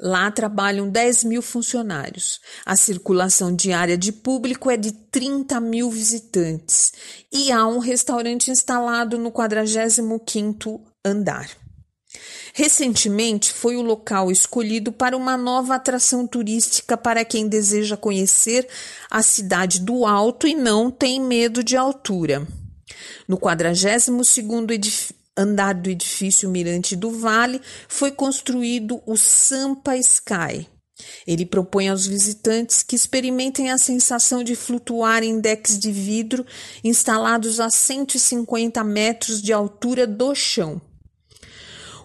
Lá 0.00 0.30
trabalham 0.30 0.88
10 0.88 1.24
mil 1.24 1.42
funcionários. 1.42 2.40
A 2.64 2.76
circulação 2.76 3.54
diária 3.54 3.98
de 3.98 4.12
público 4.12 4.70
é 4.70 4.76
de 4.76 4.92
30 4.92 5.60
mil 5.60 5.90
visitantes 5.90 6.92
e 7.32 7.50
há 7.50 7.66
um 7.66 7.78
restaurante 7.78 8.50
instalado 8.50 9.18
no 9.18 9.32
45º 9.32 10.80
andar. 11.04 11.50
Recentemente 12.54 13.52
foi 13.52 13.76
o 13.76 13.82
local 13.82 14.30
escolhido 14.30 14.92
para 14.92 15.16
uma 15.16 15.36
nova 15.36 15.74
atração 15.74 16.26
turística 16.26 16.96
para 16.96 17.24
quem 17.24 17.48
deseja 17.48 17.96
conhecer 17.96 18.66
a 19.10 19.22
cidade 19.22 19.80
do 19.80 20.06
alto 20.06 20.46
e 20.46 20.54
não 20.54 20.90
tem 20.90 21.20
medo 21.20 21.62
de 21.62 21.76
altura. 21.76 22.46
No 23.26 23.36
42º 23.38 24.70
edif 24.70 25.12
andar 25.38 25.74
do 25.74 25.88
edifício 25.88 26.50
Mirante 26.50 26.96
do 26.96 27.10
Vale 27.10 27.60
foi 27.88 28.10
construído 28.10 29.00
o 29.06 29.16
Sampa 29.16 29.96
Sky. 29.96 30.68
Ele 31.26 31.46
propõe 31.46 31.88
aos 31.88 32.06
visitantes 32.06 32.82
que 32.82 32.96
experimentem 32.96 33.70
a 33.70 33.78
sensação 33.78 34.42
de 34.42 34.56
flutuar 34.56 35.22
em 35.22 35.40
decks 35.40 35.78
de 35.78 35.92
vidro 35.92 36.44
instalados 36.82 37.60
a 37.60 37.70
150 37.70 38.82
metros 38.82 39.40
de 39.40 39.52
altura 39.52 40.06
do 40.06 40.34
chão. 40.34 40.80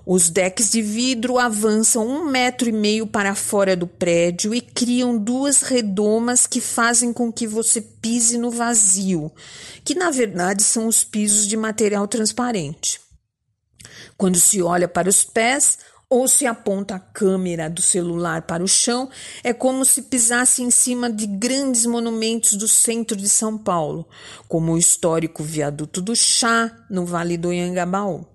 Os 0.05 0.29
decks 0.29 0.69
de 0.69 0.81
vidro 0.81 1.39
avançam 1.39 2.05
um 2.05 2.25
metro 2.25 2.67
e 2.67 2.73
meio 2.73 3.07
para 3.07 3.33
fora 3.35 3.73
do 3.73 3.87
prédio 3.87 4.53
e 4.53 4.59
criam 4.59 5.17
duas 5.17 5.61
redomas 5.61 6.45
que 6.45 6.59
fazem 6.59 7.13
com 7.13 7.31
que 7.31 7.47
você 7.47 7.79
pise 7.79 8.37
no 8.37 8.51
vazio, 8.51 9.31
que 9.81 9.95
na 9.95 10.11
verdade 10.11 10.61
são 10.61 10.87
os 10.87 11.05
pisos 11.05 11.47
de 11.47 11.55
material 11.55 12.05
transparente. 12.05 13.02
Quando 14.23 14.39
se 14.39 14.61
olha 14.61 14.87
para 14.87 15.09
os 15.09 15.25
pés, 15.25 15.79
ou 16.09 16.29
se 16.29 16.45
aponta 16.45 16.95
a 16.95 16.99
câmera 16.99 17.69
do 17.69 17.81
celular 17.81 18.43
para 18.43 18.63
o 18.63 18.67
chão, 18.69 19.09
é 19.43 19.51
como 19.51 19.83
se 19.83 20.03
pisasse 20.03 20.63
em 20.63 20.71
cima 20.71 21.11
de 21.11 21.27
grandes 21.27 21.85
monumentos 21.85 22.53
do 22.53 22.65
centro 22.65 23.17
de 23.17 23.27
São 23.27 23.57
Paulo, 23.57 24.07
como 24.47 24.71
o 24.71 24.77
histórico 24.77 25.43
Viaduto 25.43 26.01
do 26.01 26.15
Chá, 26.15 26.71
no 26.89 27.05
Vale 27.05 27.35
do 27.35 27.49
Anhangabaú. 27.49 28.25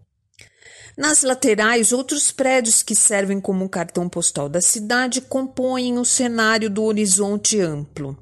Nas 0.94 1.22
laterais, 1.22 1.90
outros 1.90 2.31
prédios 2.31 2.83
que 2.83 2.94
servem 2.94 3.40
como 3.40 3.66
cartão 3.66 4.11
postal 4.11 4.46
da 4.46 4.61
cidade 4.61 5.22
compõem 5.22 5.96
o 5.98 6.05
cenário 6.05 6.68
do 6.68 6.85
horizonte 6.85 7.59
amplo. 7.62 8.14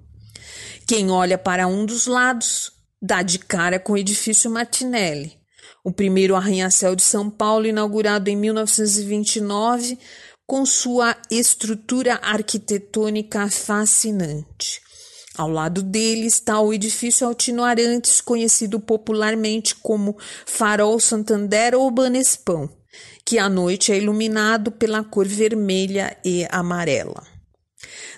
Quem 0.87 1.11
olha 1.11 1.37
para 1.37 1.67
um 1.67 1.85
dos 1.85 2.07
lados 2.07 2.71
dá 3.03 3.23
de 3.23 3.41
cara 3.41 3.81
com 3.81 3.95
o 3.95 3.99
edifício 3.99 4.49
Martinelli, 4.49 5.37
o 5.87 5.93
primeiro 5.93 6.35
arranha-céu 6.35 6.97
de 6.97 7.03
São 7.05 7.31
Paulo, 7.31 7.65
inaugurado 7.65 8.29
em 8.29 8.35
1929, 8.35 9.97
com 10.45 10.67
sua 10.67 11.17
estrutura 11.31 12.19
arquitetônica 12.25 13.49
fascinante. 13.49 14.81
Ao 15.39 15.49
lado 15.49 15.85
dele 15.85 16.27
está 16.27 16.61
o 16.61 16.75
edifício 16.75 17.25
Altino 17.25 17.63
Arantes, 17.63 18.21
conhecido 18.21 18.81
popularmente 18.81 19.77
como 19.77 20.19
Farol 20.45 20.99
Santander 20.99 21.77
ou 21.77 21.89
Banespão, 21.89 22.69
que 23.25 23.39
à 23.39 23.49
noite 23.49 23.93
é 23.93 23.97
iluminado 23.97 24.73
pela 24.73 25.05
cor 25.05 25.29
vermelha 25.29 26.17
e 26.25 26.49
amarela. 26.51 27.23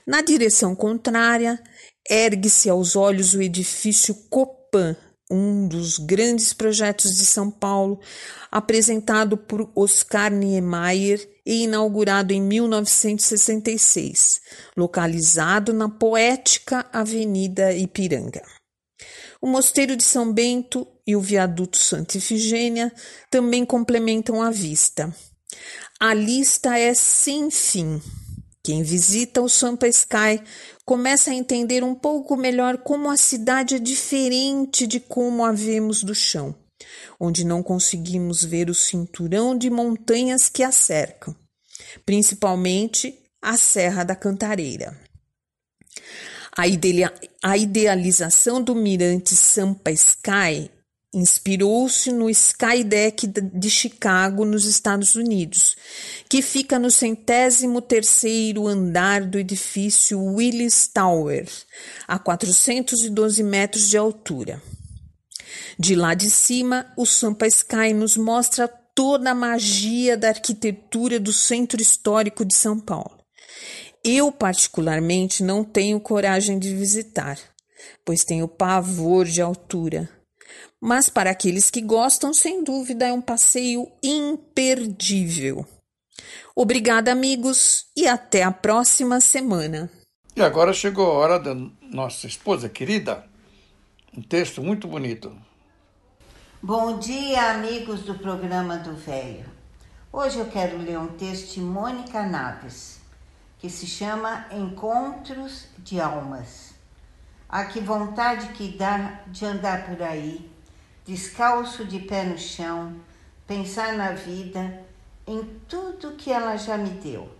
Na 0.06 0.22
direção 0.22 0.74
contrária, 0.74 1.62
ergue-se 2.08 2.70
aos 2.70 2.96
olhos 2.96 3.34
o 3.34 3.42
edifício 3.42 4.14
Copan, 4.30 4.96
um 5.30 5.68
dos 5.68 5.98
grandes 5.98 6.52
projetos 6.52 7.16
de 7.16 7.26
São 7.26 7.50
Paulo, 7.50 8.00
apresentado 8.50 9.36
por 9.36 9.70
Oscar 9.74 10.30
Niemeyer 10.30 11.28
e 11.44 11.64
inaugurado 11.64 12.32
em 12.32 12.40
1966, 12.40 14.40
localizado 14.76 15.72
na 15.72 15.88
poética 15.88 16.86
Avenida 16.92 17.72
Ipiranga. 17.72 18.42
O 19.40 19.46
Mosteiro 19.46 19.96
de 19.96 20.02
São 20.02 20.32
Bento 20.32 20.86
e 21.06 21.14
o 21.14 21.20
Viaduto 21.20 21.78
Santa 21.78 22.18
Ifigênia 22.18 22.92
também 23.30 23.64
complementam 23.64 24.42
a 24.42 24.50
vista. 24.50 25.14
A 26.00 26.12
lista 26.12 26.76
é 26.78 26.92
sem 26.94 27.50
fim. 27.50 28.00
Quem 28.62 28.82
visita 28.82 29.40
o 29.40 29.48
Sampa 29.48 29.88
Sky 29.88 30.42
começa 30.88 31.30
a 31.32 31.34
entender 31.34 31.84
um 31.84 31.94
pouco 31.94 32.34
melhor 32.34 32.78
como 32.78 33.10
a 33.10 33.16
cidade 33.18 33.74
é 33.74 33.78
diferente 33.78 34.86
de 34.86 34.98
como 34.98 35.44
a 35.44 35.52
vemos 35.52 36.02
do 36.02 36.14
chão, 36.14 36.54
onde 37.20 37.44
não 37.44 37.62
conseguimos 37.62 38.42
ver 38.42 38.70
o 38.70 38.74
cinturão 38.74 39.54
de 39.54 39.68
montanhas 39.68 40.48
que 40.48 40.62
a 40.62 40.72
cercam, 40.72 41.36
principalmente 42.06 43.14
a 43.42 43.58
Serra 43.58 44.02
da 44.02 44.16
Cantareira. 44.16 44.98
A, 47.42 47.56
idealização 47.58 48.62
do 48.62 48.74
mirante 48.74 49.36
Sampa 49.36 49.90
Sky 49.90 50.70
Inspirou-se 51.14 52.12
no 52.12 52.28
Skydeck 52.28 53.26
de 53.26 53.70
Chicago, 53.70 54.44
nos 54.44 54.66
Estados 54.66 55.14
Unidos, 55.14 55.74
que 56.28 56.42
fica 56.42 56.78
no 56.78 56.90
centésimo 56.90 57.80
terceiro 57.80 58.66
andar 58.66 59.24
do 59.24 59.38
edifício 59.38 60.22
Willis 60.22 60.86
Tower, 60.86 61.48
a 62.06 62.18
412 62.18 63.42
metros 63.42 63.88
de 63.88 63.96
altura. 63.96 64.62
De 65.78 65.94
lá 65.94 66.12
de 66.12 66.28
cima, 66.28 66.92
o 66.94 67.06
Sampa 67.06 67.46
Sky 67.46 67.94
nos 67.94 68.18
mostra 68.18 68.68
toda 68.68 69.30
a 69.30 69.34
magia 69.34 70.14
da 70.14 70.28
arquitetura 70.28 71.18
do 71.18 71.32
centro 71.32 71.80
histórico 71.80 72.44
de 72.44 72.54
São 72.54 72.78
Paulo. 72.78 73.16
Eu, 74.04 74.30
particularmente, 74.30 75.42
não 75.42 75.64
tenho 75.64 75.98
coragem 76.00 76.58
de 76.58 76.74
visitar, 76.74 77.38
pois 78.04 78.24
tenho 78.24 78.46
pavor 78.46 79.24
de 79.24 79.40
altura 79.40 80.17
mas 80.80 81.08
para 81.08 81.30
aqueles 81.30 81.70
que 81.70 81.80
gostam, 81.80 82.32
sem 82.32 82.62
dúvida, 82.62 83.06
é 83.06 83.12
um 83.12 83.20
passeio 83.20 83.90
imperdível. 84.02 85.66
Obrigada, 86.54 87.12
amigos, 87.12 87.86
e 87.96 88.06
até 88.06 88.42
a 88.42 88.52
próxima 88.52 89.20
semana. 89.20 89.90
E 90.36 90.42
agora 90.42 90.72
chegou 90.72 91.06
a 91.06 91.14
hora 91.14 91.38
da 91.38 91.54
nossa 91.82 92.26
esposa 92.26 92.68
querida. 92.68 93.24
Um 94.16 94.22
texto 94.22 94.62
muito 94.62 94.86
bonito. 94.86 95.36
Bom 96.62 96.98
dia, 96.98 97.50
amigos 97.50 98.02
do 98.02 98.14
programa 98.14 98.78
do 98.78 98.94
Velho. 98.94 99.46
Hoje 100.12 100.38
eu 100.38 100.46
quero 100.46 100.78
ler 100.78 100.98
um 100.98 101.08
texto 101.08 101.54
de 101.54 101.60
Mônica 101.60 102.22
Naves, 102.24 103.00
que 103.58 103.68
se 103.68 103.86
chama 103.86 104.46
Encontros 104.52 105.66
de 105.78 106.00
Almas. 106.00 106.74
Ah, 107.48 107.64
que 107.64 107.80
vontade 107.80 108.48
que 108.54 108.76
dá 108.76 109.20
de 109.28 109.44
andar 109.44 109.86
por 109.86 110.02
aí 110.02 110.50
descalço 111.08 111.86
de 111.86 112.00
pé 112.00 112.22
no 112.22 112.36
chão, 112.36 112.94
pensar 113.46 113.94
na 113.94 114.12
vida, 114.12 114.84
em 115.26 115.42
tudo 115.66 116.16
que 116.16 116.30
ela 116.30 116.54
já 116.58 116.76
me 116.76 116.90
deu 116.90 117.34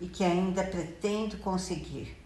e 0.00 0.08
que 0.08 0.24
ainda 0.24 0.64
pretendo 0.64 1.36
conseguir. 1.36 2.16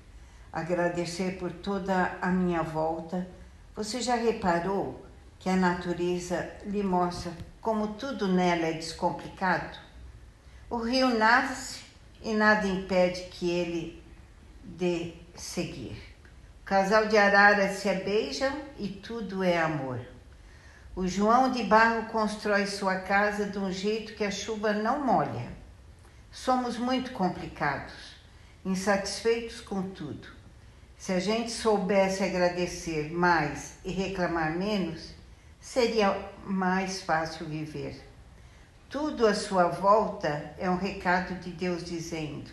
Agradecer 0.52 1.36
por 1.36 1.50
toda 1.50 2.16
a 2.22 2.28
minha 2.28 2.62
volta. 2.62 3.26
Você 3.74 4.00
já 4.00 4.14
reparou 4.14 5.04
que 5.40 5.48
a 5.48 5.56
natureza 5.56 6.48
lhe 6.64 6.84
mostra 6.84 7.32
como 7.60 7.94
tudo 7.94 8.28
nela 8.28 8.66
é 8.66 8.74
descomplicado? 8.74 9.76
O 10.70 10.76
rio 10.76 11.08
nasce 11.08 11.80
e 12.22 12.32
nada 12.32 12.68
impede 12.68 13.22
que 13.32 13.50
ele 13.50 14.00
dê 14.62 15.14
seguir. 15.34 16.00
O 16.62 16.64
casal 16.64 17.08
de 17.08 17.18
araras 17.18 17.78
se 17.78 17.92
beijam 17.92 18.56
e 18.78 18.86
tudo 18.86 19.42
é 19.42 19.58
amor. 19.58 20.13
O 20.96 21.08
João 21.08 21.50
de 21.50 21.64
Barro 21.64 22.06
constrói 22.06 22.68
sua 22.68 22.94
casa 22.94 23.46
de 23.46 23.58
um 23.58 23.68
jeito 23.72 24.14
que 24.14 24.22
a 24.22 24.30
chuva 24.30 24.72
não 24.72 25.04
molha. 25.04 25.48
Somos 26.30 26.78
muito 26.78 27.10
complicados, 27.10 28.14
insatisfeitos 28.64 29.60
com 29.60 29.82
tudo. 29.90 30.28
Se 30.96 31.12
a 31.12 31.18
gente 31.18 31.50
soubesse 31.50 32.22
agradecer 32.22 33.12
mais 33.12 33.74
e 33.84 33.90
reclamar 33.90 34.56
menos, 34.56 35.12
seria 35.60 36.16
mais 36.44 37.02
fácil 37.02 37.46
viver. 37.46 38.00
Tudo 38.88 39.26
à 39.26 39.34
sua 39.34 39.64
volta 39.64 40.54
é 40.56 40.70
um 40.70 40.76
recado 40.76 41.34
de 41.40 41.50
Deus 41.50 41.82
dizendo: 41.82 42.52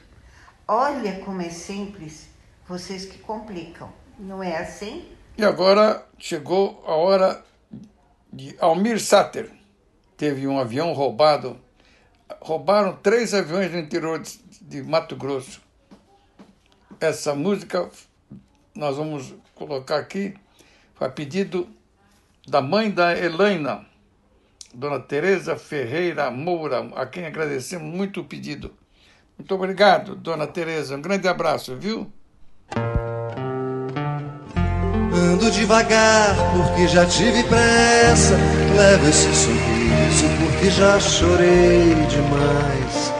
Olha 0.67 1.19
como 1.19 1.43
é 1.43 1.49
simples, 1.49 2.27
vocês 2.67 3.05
que 3.05 3.19
complicam. 3.19 3.93
Não 4.17 4.41
é 4.41 4.57
assim? 4.57 5.15
E 5.37 5.45
agora 5.45 6.07
chegou 6.17 6.83
a 6.87 6.95
hora 6.95 7.50
de 8.31 8.55
Almir 8.59 8.99
Sater. 8.99 9.51
Teve 10.15 10.47
um 10.47 10.59
avião 10.59 10.93
roubado. 10.93 11.59
Roubaram 12.39 12.95
três 12.95 13.33
aviões 13.33 13.71
no 13.71 13.79
interior 13.79 14.19
de, 14.19 14.39
de 14.61 14.81
Mato 14.81 15.15
Grosso. 15.15 15.61
Essa 16.99 17.35
música 17.35 17.89
nós 18.73 18.95
vamos 18.95 19.33
colocar 19.55 19.97
aqui. 19.97 20.33
Foi 20.95 21.07
a 21.07 21.11
pedido 21.11 21.67
da 22.47 22.61
mãe 22.61 22.89
da 22.89 23.17
Helena, 23.17 23.85
Dona 24.73 24.99
Tereza 24.99 25.57
Ferreira 25.57 26.31
Moura, 26.31 26.89
a 26.95 27.05
quem 27.05 27.25
agradecemos 27.25 27.93
muito 27.93 28.21
o 28.21 28.25
pedido. 28.25 28.73
Muito 29.37 29.53
obrigado, 29.55 30.15
Dona 30.15 30.47
Tereza. 30.47 30.95
Um 30.95 31.01
grande 31.01 31.27
abraço, 31.27 31.75
viu? 31.75 32.11
Ando 35.13 35.51
devagar 35.51 36.35
porque 36.53 36.87
já 36.87 37.05
tive 37.05 37.43
pressa. 37.43 38.35
Levo 38.77 39.09
esse 39.09 39.33
sorriso 39.35 40.25
porque 40.39 40.69
já 40.71 40.99
chorei 40.99 41.95
demais. 42.09 43.13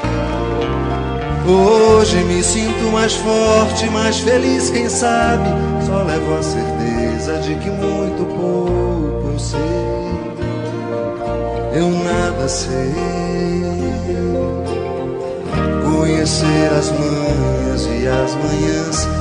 Hoje 1.46 2.16
me 2.24 2.42
sinto 2.42 2.92
mais 2.94 3.14
forte, 3.16 3.90
mais 3.90 4.20
feliz, 4.20 4.70
quem 4.70 4.88
sabe. 4.88 5.50
Só 5.86 6.04
levo 6.04 6.38
a 6.38 6.44
certeza 6.44 7.40
de 7.40 7.56
que 7.56 7.70
muito 7.70 8.26
pouco 8.36 9.32
eu 9.34 9.40
sei. 9.40 9.60
Eu 11.74 11.90
nada 11.90 12.48
sei. 12.48 12.94
Conhecer 15.84 16.72
as 16.78 16.90
manhas 16.92 17.86
e 17.86 18.08
as 18.08 18.36
manhãs 18.36 19.21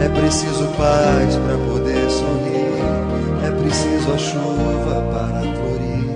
É 0.00 0.08
preciso 0.08 0.66
paz 0.76 1.36
para 1.36 1.56
poder 1.68 2.10
sorrir. 2.10 2.66
É 3.46 3.50
preciso 3.50 4.12
a 4.12 4.18
chuva 4.18 5.02
para 5.12 5.40
florir. 5.40 6.06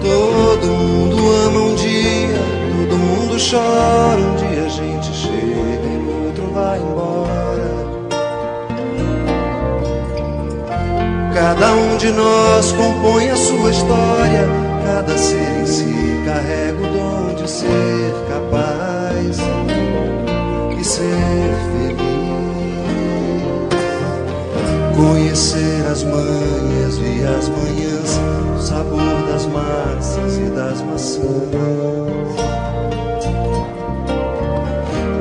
Todo 0.00 0.66
mundo 0.66 1.16
ama 1.46 1.60
um 1.60 1.74
dia, 1.74 2.38
todo 2.70 2.98
mundo 2.98 3.36
chora. 3.50 4.20
Um 4.20 4.36
dia 4.36 4.64
a 4.64 4.68
gente 4.68 5.12
chega 5.14 5.88
e 5.88 6.26
outro 6.26 6.52
vai 6.54 6.78
embora. 6.78 7.22
Cada 11.34 11.72
um 11.74 11.96
de 11.96 12.10
nós 12.12 12.72
compõe 12.72 13.30
a 13.30 13.36
sua 13.36 13.70
história. 13.70 14.48
Cada 14.84 15.16
ser 15.16 15.51
Conhecer 25.02 25.84
as 25.90 26.04
manhas 26.04 26.96
e 26.98 27.24
as 27.24 27.48
manhãs, 27.48 28.20
o 28.56 28.60
sabor 28.62 29.26
das 29.26 29.46
massas 29.46 30.38
e 30.38 30.44
das 30.44 30.80
maçãs. 30.80 31.22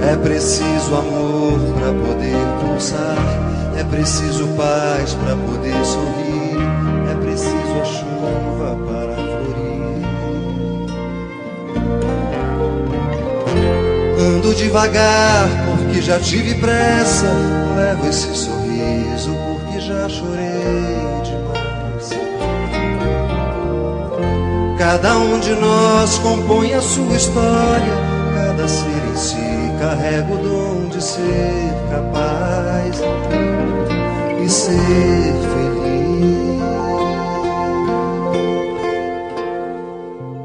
É 0.07 0.15
preciso 0.17 0.95
amor 0.95 1.59
para 1.79 1.93
poder 1.93 2.38
pulsar. 2.61 3.17
É 3.75 3.84
preciso 3.84 4.47
paz 4.49 5.15
para 5.15 5.36
poder 5.36 5.84
sorrir. 5.84 6.59
É 7.11 7.15
preciso 7.15 7.82
a 7.82 7.86
chuva 7.86 8.77
para 8.86 9.15
florir. 9.15 10.05
Ando 14.19 14.53
devagar 14.53 15.49
porque 15.65 16.03
já 16.03 16.19
tive 16.19 16.53
pressa. 16.53 17.25
Levo 17.75 18.07
esse 18.07 18.36
sorriso 18.36 19.50
já 19.82 20.07
chorei 20.07 21.21
demais. 21.23 22.09
Cada 24.77 25.17
um 25.17 25.39
de 25.39 25.53
nós 25.55 26.17
compõe 26.19 26.73
a 26.73 26.82
sua 26.82 27.15
história. 27.15 27.93
Cada 28.36 28.67
ser 28.67 29.03
em 29.11 29.15
si 29.15 29.36
carrega 29.79 30.34
o 30.34 30.38
dom 30.38 30.89
de 30.89 31.03
ser 31.03 31.73
capaz 31.89 33.01
e 34.43 34.49
ser 34.49 35.34
feliz. 35.53 36.61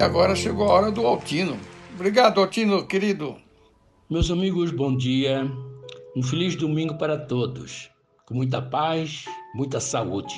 Agora 0.02 0.34
chegou 0.34 0.70
a 0.70 0.72
hora 0.72 0.90
do 0.90 1.06
Altino. 1.06 1.58
Obrigado, 1.94 2.40
Altino, 2.40 2.86
querido. 2.86 3.36
Meus 4.08 4.30
amigos, 4.30 4.70
bom 4.70 4.96
dia. 4.96 5.50
Um 6.14 6.22
feliz 6.22 6.56
domingo 6.56 6.96
para 6.96 7.18
todos. 7.18 7.95
Com 8.26 8.34
muita 8.34 8.60
paz, 8.60 9.24
muita 9.54 9.78
saúde. 9.78 10.36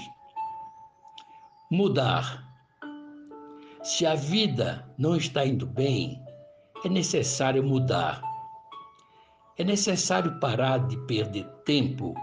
Mudar. 1.70 2.46
Se 3.82 4.04
a 4.04 4.14
vida 4.14 4.86
não 4.98 5.16
está 5.16 5.46
indo 5.46 5.66
bem, 5.66 6.22
é 6.84 6.88
necessário 6.88 7.64
mudar. 7.64 8.20
É 9.56 9.64
necessário 9.64 10.38
parar 10.38 10.86
de 10.86 10.96
perder 11.06 11.44
tempo 11.64 12.14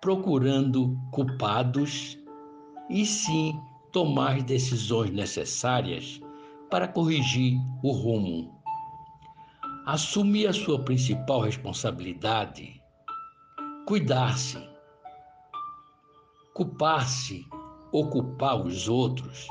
procurando 0.00 0.98
culpados 1.12 2.18
e 2.90 3.06
sim 3.06 3.58
tomar 3.92 4.36
as 4.36 4.42
decisões 4.42 5.10
necessárias 5.10 6.20
para 6.70 6.88
corrigir 6.88 7.58
o 7.82 7.92
rumo. 7.92 8.60
Assumir 9.86 10.46
a 10.46 10.52
sua 10.52 10.78
principal 10.82 11.40
responsabilidade, 11.40 12.82
cuidar-se. 13.86 14.73
Culpar-se 16.54 17.44
ou 17.90 18.08
culpar 18.08 18.64
os 18.64 18.88
outros 18.88 19.48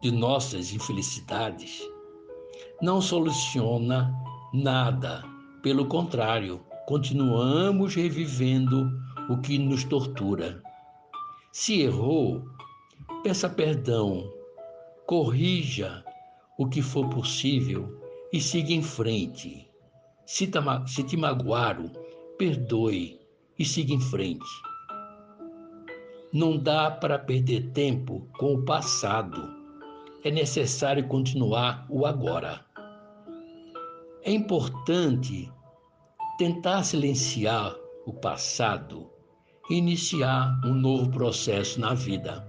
de 0.00 0.10
nossas 0.10 0.72
infelicidades 0.72 1.82
não 2.80 2.98
soluciona 3.02 4.10
nada. 4.54 5.22
Pelo 5.62 5.84
contrário, 5.84 6.64
continuamos 6.86 7.94
revivendo 7.94 8.90
o 9.28 9.36
que 9.36 9.58
nos 9.58 9.84
tortura. 9.84 10.62
Se 11.52 11.82
errou, 11.82 12.42
peça 13.22 13.46
perdão, 13.46 14.32
corrija 15.06 16.02
o 16.58 16.66
que 16.66 16.80
for 16.80 17.06
possível 17.10 18.00
e 18.32 18.40
siga 18.40 18.72
em 18.72 18.82
frente. 18.82 19.68
Se, 20.24 20.46
te 20.46 21.16
magoaram, 21.18 21.92
perdoe 22.38 23.20
e 23.58 23.64
siga 23.66 23.92
em 23.92 24.00
frente. 24.00 24.69
Não 26.32 26.56
dá 26.56 26.92
para 26.92 27.18
perder 27.18 27.72
tempo 27.72 28.24
com 28.38 28.54
o 28.54 28.64
passado. 28.64 29.52
É 30.22 30.30
necessário 30.30 31.08
continuar 31.08 31.84
o 31.90 32.06
agora. 32.06 32.64
É 34.22 34.30
importante 34.30 35.50
tentar 36.38 36.84
silenciar 36.84 37.74
o 38.06 38.12
passado 38.12 39.10
e 39.68 39.74
iniciar 39.74 40.60
um 40.64 40.72
novo 40.72 41.10
processo 41.10 41.80
na 41.80 41.94
vida. 41.94 42.46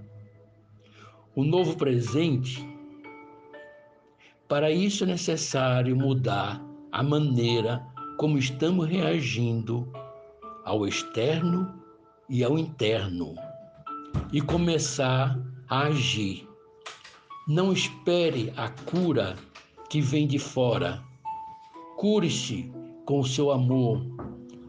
O 1.35 1.43
novo 1.43 1.75
presente 1.75 2.63
para 4.47 4.69
isso 4.69 5.05
é 5.05 5.07
necessário 5.07 5.95
mudar 5.95 6.63
a 6.91 7.01
maneira 7.01 7.83
como 8.17 8.37
estamos 8.37 8.87
reagindo 8.87 9.91
ao 10.65 10.85
externo 10.85 11.81
e 12.29 12.43
ao 12.43 12.59
interno 12.59 13.33
e 14.31 14.41
começar 14.41 15.37
a 15.69 15.83
agir. 15.83 16.47
Não 17.47 17.73
espere 17.73 18.53
a 18.55 18.69
cura 18.69 19.35
que 19.89 19.99
vem 19.99 20.27
de 20.27 20.39
fora. 20.39 21.03
Cure-se 21.97 22.71
com 23.05 23.19
o 23.19 23.25
seu 23.25 23.51
amor, 23.51 24.01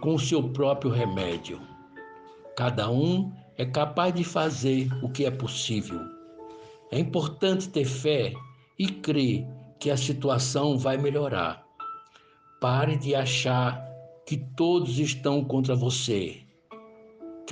com 0.01 0.15
o 0.15 0.19
seu 0.19 0.51
próprio 0.51 0.91
remédio. 0.91 1.61
Cada 2.57 2.91
um 2.91 3.33
é 3.57 3.65
capaz 3.65 4.15
de 4.15 4.25
fazer 4.25 4.89
o 5.03 5.09
que 5.09 5.25
é 5.25 5.31
possível. 5.31 6.01
É 6.91 6.99
importante 6.99 7.69
ter 7.69 7.85
fé 7.85 8.33
e 8.79 8.87
crer 8.87 9.47
que 9.79 9.91
a 9.91 9.97
situação 9.97 10.77
vai 10.77 10.97
melhorar. 10.99 11.65
Pare 12.61 12.97
de 12.97 13.15
achar 13.15 13.83
que 14.27 14.37
todos 14.57 14.99
estão 14.99 15.45
contra 15.45 15.75
você, 15.75 16.43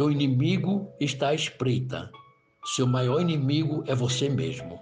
o 0.02 0.10
inimigo 0.10 0.90
está 1.00 1.28
à 1.28 1.34
espreita. 1.34 2.10
Seu 2.64 2.86
maior 2.86 3.20
inimigo 3.20 3.82
é 3.86 3.94
você 3.94 4.28
mesmo. 4.28 4.80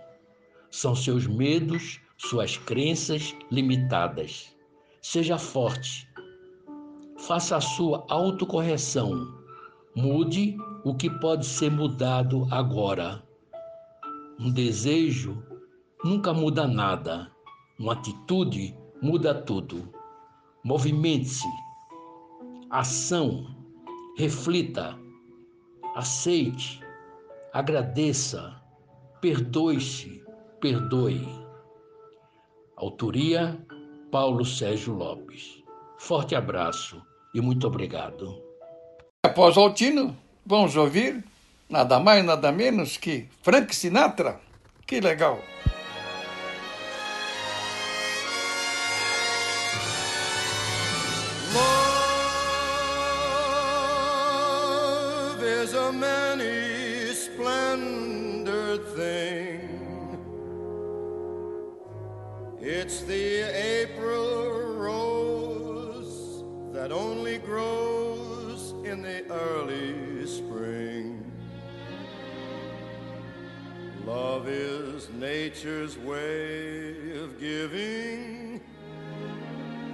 São 0.70 0.94
seus 0.94 1.26
medos, 1.26 2.00
suas 2.16 2.56
crenças 2.56 3.34
limitadas. 3.50 4.54
Seja 5.00 5.38
forte. 5.38 6.08
Faça 7.18 7.56
a 7.56 7.60
sua 7.60 8.04
autocorreção. 8.08 9.34
Mude 9.94 10.56
o 10.84 10.94
que 10.94 11.08
pode 11.08 11.46
ser 11.46 11.70
mudado 11.70 12.46
agora. 12.50 13.22
Um 14.38 14.50
desejo 14.50 15.42
nunca 16.04 16.32
muda 16.32 16.66
nada. 16.66 17.30
Uma 17.78 17.94
atitude 17.94 18.76
muda 19.00 19.34
tudo. 19.34 19.92
Movimente-se. 20.64 21.48
Ação. 22.70 23.56
Reflita. 24.16 24.98
Aceite. 25.98 26.80
Agradeça. 27.52 28.54
Perdoe-se. 29.20 30.22
Perdoe. 30.60 31.26
Autoria 32.76 33.58
Paulo 34.08 34.44
Sérgio 34.44 34.94
Lopes. 34.94 35.60
Forte 35.98 36.36
abraço 36.36 37.04
e 37.34 37.40
muito 37.40 37.66
obrigado. 37.66 38.40
Após 39.24 39.56
o 39.56 39.60
Altino, 39.60 40.16
vamos 40.46 40.76
ouvir 40.76 41.24
nada 41.68 41.98
mais, 41.98 42.24
nada 42.24 42.52
menos 42.52 42.96
que 42.96 43.26
Frank 43.42 43.74
Sinatra. 43.74 44.40
Que 44.86 45.00
legal! 45.00 45.40
Many 55.92 57.14
splendid 57.14 58.86
thing. 58.88 60.18
It's 62.60 63.02
the 63.02 63.42
April 63.82 64.74
rose 64.74 66.44
that 66.72 66.92
only 66.92 67.38
grows 67.38 68.74
in 68.84 69.00
the 69.02 69.24
early 69.30 70.26
spring. 70.26 71.24
Love 74.04 74.46
is 74.46 75.08
nature's 75.10 75.96
way 75.98 77.18
of 77.18 77.40
giving 77.40 78.60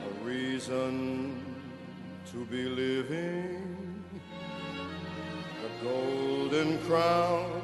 a 0.04 0.24
reason 0.24 1.40
to 2.32 2.44
be 2.46 2.64
living. 2.64 3.73
Golden 5.82 6.78
crown 6.86 7.62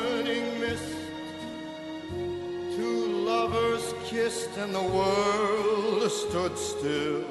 kissed 4.15 4.55
and 4.57 4.73
the 4.73 4.87
world 4.97 6.09
stood 6.09 6.57
still. 6.57 7.23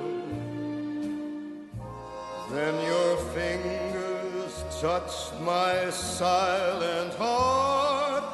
Then 2.50 2.74
your 2.90 3.16
fingers 3.36 4.54
touched 4.82 5.32
my 5.40 5.88
silent 5.90 7.14
heart 7.14 8.32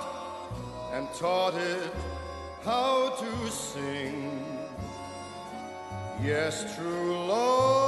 and 0.95 1.09
taught 1.15 1.55
it 1.55 1.93
how 2.65 3.11
to 3.23 3.33
sing. 3.51 4.45
Yes, 6.21 6.55
true 6.75 7.13
love's 7.35 7.79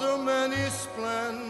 a 0.00 0.16
many 0.32 0.64
splendor 0.70 1.41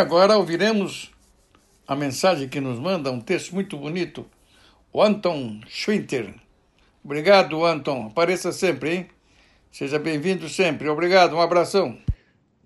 agora 0.00 0.38
ouviremos 0.38 1.12
a 1.86 1.94
mensagem 1.94 2.48
que 2.48 2.58
nos 2.58 2.78
manda, 2.78 3.12
um 3.12 3.20
texto 3.20 3.54
muito 3.54 3.76
bonito, 3.76 4.24
o 4.90 5.02
Anton 5.02 5.60
Schwinter. 5.68 6.34
Obrigado, 7.04 7.64
Anton. 7.66 8.06
Apareça 8.06 8.50
sempre, 8.50 8.94
hein? 8.94 9.10
Seja 9.70 9.98
bem-vindo 9.98 10.48
sempre. 10.48 10.88
Obrigado, 10.88 11.36
um 11.36 11.40
abração. 11.40 11.98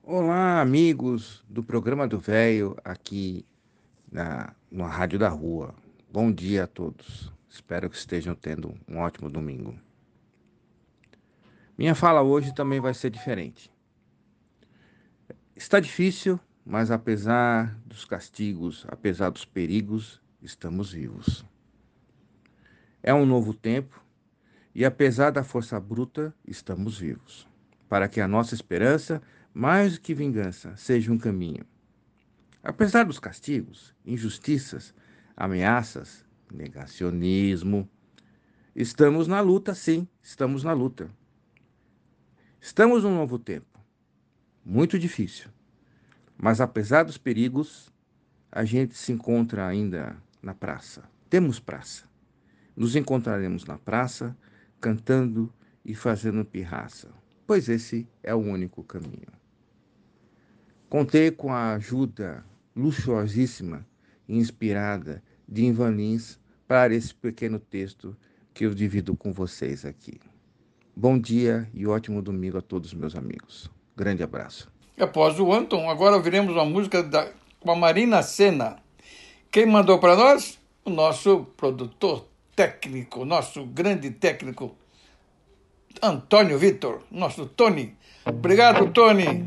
Olá, 0.03 0.61
amigos 0.61 1.45
do 1.49 1.63
programa 1.63 2.07
do 2.07 2.21
Velho, 2.21 2.77
aqui 2.85 3.45
na, 4.11 4.55
na 4.71 4.87
Rádio 4.87 5.19
da 5.19 5.29
Rua. 5.29 5.75
Bom 6.13 6.31
dia 6.31 6.65
a 6.65 6.67
todos. 6.69 7.33
Espero 7.51 7.91
que 7.91 7.97
estejam 7.97 8.37
tendo 8.37 8.77
um 8.89 8.99
ótimo 8.99 9.29
domingo. 9.29 9.77
Minha 11.77 11.97
fala 11.97 12.23
hoje 12.23 12.55
também 12.55 12.79
vai 12.79 12.95
ser 12.95 13.11
diferente. 13.11 13.73
Está 15.57 15.81
difícil, 15.81 16.39
mas 16.65 16.91
apesar 16.91 17.79
dos 17.85 18.05
castigos, 18.05 18.87
apesar 18.89 19.31
dos 19.31 19.45
perigos, 19.45 20.21
estamos 20.41 20.93
vivos. 20.93 21.45
É 23.03 23.13
um 23.13 23.27
novo 23.27 23.53
tempo 23.53 24.03
e, 24.75 24.85
apesar 24.85 25.31
da 25.31 25.45
força 25.45 25.79
bruta, 25.79 26.35
estamos 26.47 26.99
vivos. 26.99 27.47
Para 27.89 28.09
que 28.09 28.21
a 28.21 28.27
nossa 28.27 28.55
esperança, 28.55 29.21
mais 29.53 29.95
do 29.95 30.01
que 30.01 30.15
vingança, 30.15 30.75
seja 30.77 31.13
um 31.13 31.19
caminho. 31.19 31.67
Apesar 32.63 33.05
dos 33.05 33.19
castigos, 33.19 33.95
injustiças, 34.07 34.95
ameaças, 35.37 36.25
negacionismo, 36.51 37.89
estamos 38.75 39.29
na 39.29 39.41
luta, 39.43 39.75
sim, 39.75 40.09
estamos 40.23 40.65
na 40.65 40.73
luta. 40.73 41.11
Estamos 42.59 43.05
num 43.05 43.15
novo 43.15 43.39
tempo, 43.39 43.79
muito 44.65 44.99
difícil, 44.99 45.51
mas 46.37 46.61
apesar 46.61 47.05
dos 47.05 47.19
perigos, 47.19 47.93
a 48.51 48.65
gente 48.65 48.95
se 48.95 49.13
encontra 49.13 49.67
ainda 49.67 50.17
na 50.43 50.55
praça. 50.55 51.03
Temos 51.29 51.59
praça. 51.59 52.05
Nos 52.77 52.97
encontraremos 52.97 53.65
na 53.65 53.79
praça, 53.79 54.37
cantando 54.81 55.53
e 55.85 55.95
fazendo 55.95 56.45
pirraça, 56.45 57.09
pois 57.47 57.69
esse 57.69 58.07
é 58.23 58.35
o 58.35 58.39
único 58.39 58.83
caminho. 58.83 59.33
Contei 60.89 61.31
com 61.31 61.53
a 61.53 61.75
ajuda 61.75 62.45
luxuosíssima 62.75 63.87
e 64.29 64.37
inspirada 64.37 65.23
de 65.49 65.65
Ivan 65.65 65.91
Lins 65.91 66.39
para 66.67 66.95
esse 66.95 67.15
pequeno 67.15 67.59
texto 67.59 68.17
que 68.53 68.65
eu 68.65 68.75
divido 68.75 69.17
com 69.17 69.33
vocês 69.33 69.85
aqui. 69.85 70.21
Bom 70.97 71.19
dia 71.19 71.69
e 71.75 71.87
ótimo 71.87 72.23
domingo 72.23 72.59
a 72.59 72.63
todos 72.63 72.95
meus 72.95 73.17
amigos. 73.17 73.71
Grande 73.97 74.23
abraço. 74.23 74.74
E 74.97 75.03
após 75.03 75.41
o 75.41 75.53
Anton, 75.53 75.91
agora 75.91 76.21
viremos 76.21 76.55
uma 76.55 76.65
música 76.65 77.03
da, 77.03 77.29
com 77.61 77.71
a 77.71 77.77
Marina 77.77 78.23
Senna. 78.23 78.77
Quem 79.51 79.67
mandou 79.67 79.99
para 79.99 80.17
nós? 80.17 80.59
O 80.85 80.91
nosso 80.91 81.47
produtor 81.57 82.27
técnico, 82.55 83.25
nosso 83.25 83.65
grande 83.65 84.11
técnico, 84.11 84.77
Antônio 86.03 86.59
Vitor, 86.59 87.01
nosso 87.11 87.47
Tony. 87.47 87.97
Obrigado, 88.27 88.91
Tony. 88.91 89.45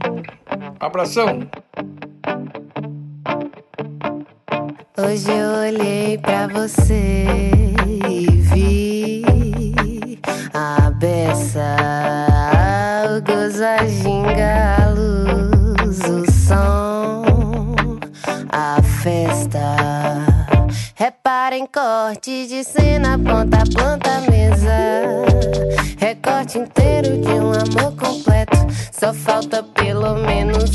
Abração. 0.79 1.47
Hoje 4.97 5.31
eu 5.31 5.49
olhei 5.49 6.17
para 6.17 6.47
você 6.47 7.23
e 8.09 8.27
vi 8.27 9.23
a 10.53 10.89
beça. 10.91 12.36
Recorte 21.77 22.47
de 22.47 22.63
cena, 22.63 23.19
ponta 23.19 23.57
a 23.57 23.63
planta, 23.63 24.19
mesa. 24.21 25.23
Recorte 25.99 26.57
inteiro 26.57 27.21
de 27.21 27.29
um 27.29 27.51
amor 27.51 27.95
completo. 27.95 28.57
Só 28.91 29.13
falta 29.13 29.61
pelo 29.61 30.15
menos 30.15 30.66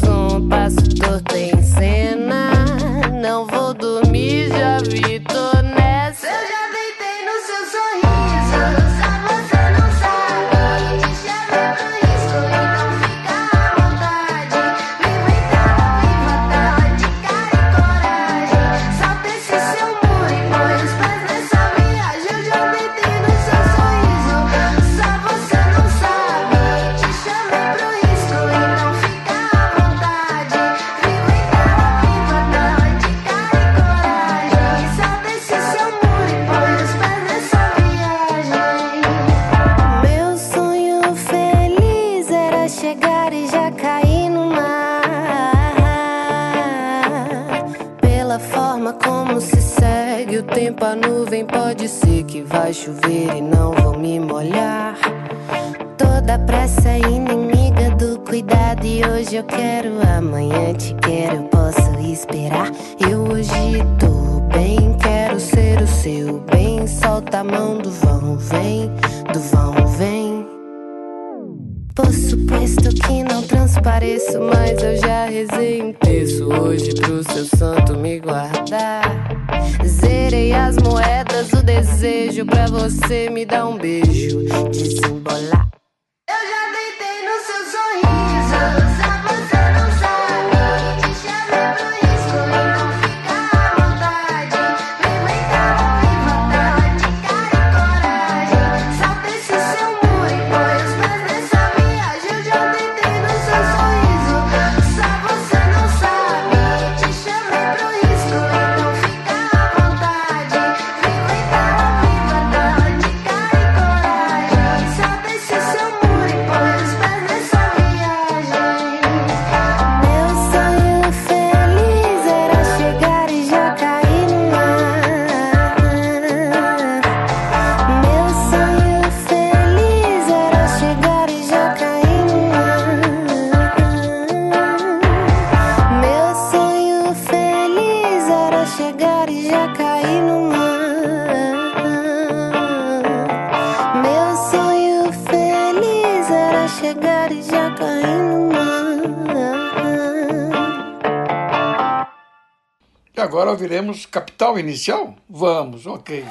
viremos 153.63 154.07
capital 154.07 154.59
inicial? 154.59 155.15
Vamos, 155.29 155.87
ok. 155.87 156.25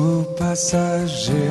do 0.00 0.24
passageiro 0.38 1.44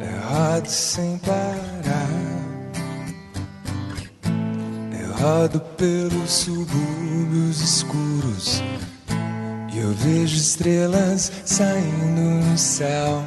errado 0.00 0.66
sem 0.66 1.18
parar, 1.18 2.08
errado 4.98 5.60
pelos 5.76 6.30
subúrbios 6.30 7.60
escuros. 7.60 8.62
E 9.74 9.78
eu 9.78 9.92
vejo 9.92 10.36
estrelas 10.36 11.30
saindo 11.44 12.46
no 12.46 12.56
céu. 12.58 13.22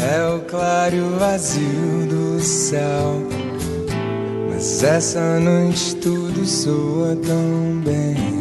É 0.00 0.28
o 0.32 0.40
claro 0.42 1.18
vazio 1.18 2.06
do 2.08 2.40
céu. 2.40 3.26
Mas 4.48 4.82
essa 4.84 5.40
noite 5.40 5.96
tudo 5.96 6.46
soa 6.46 7.16
tão 7.16 7.80
bem. 7.84 8.37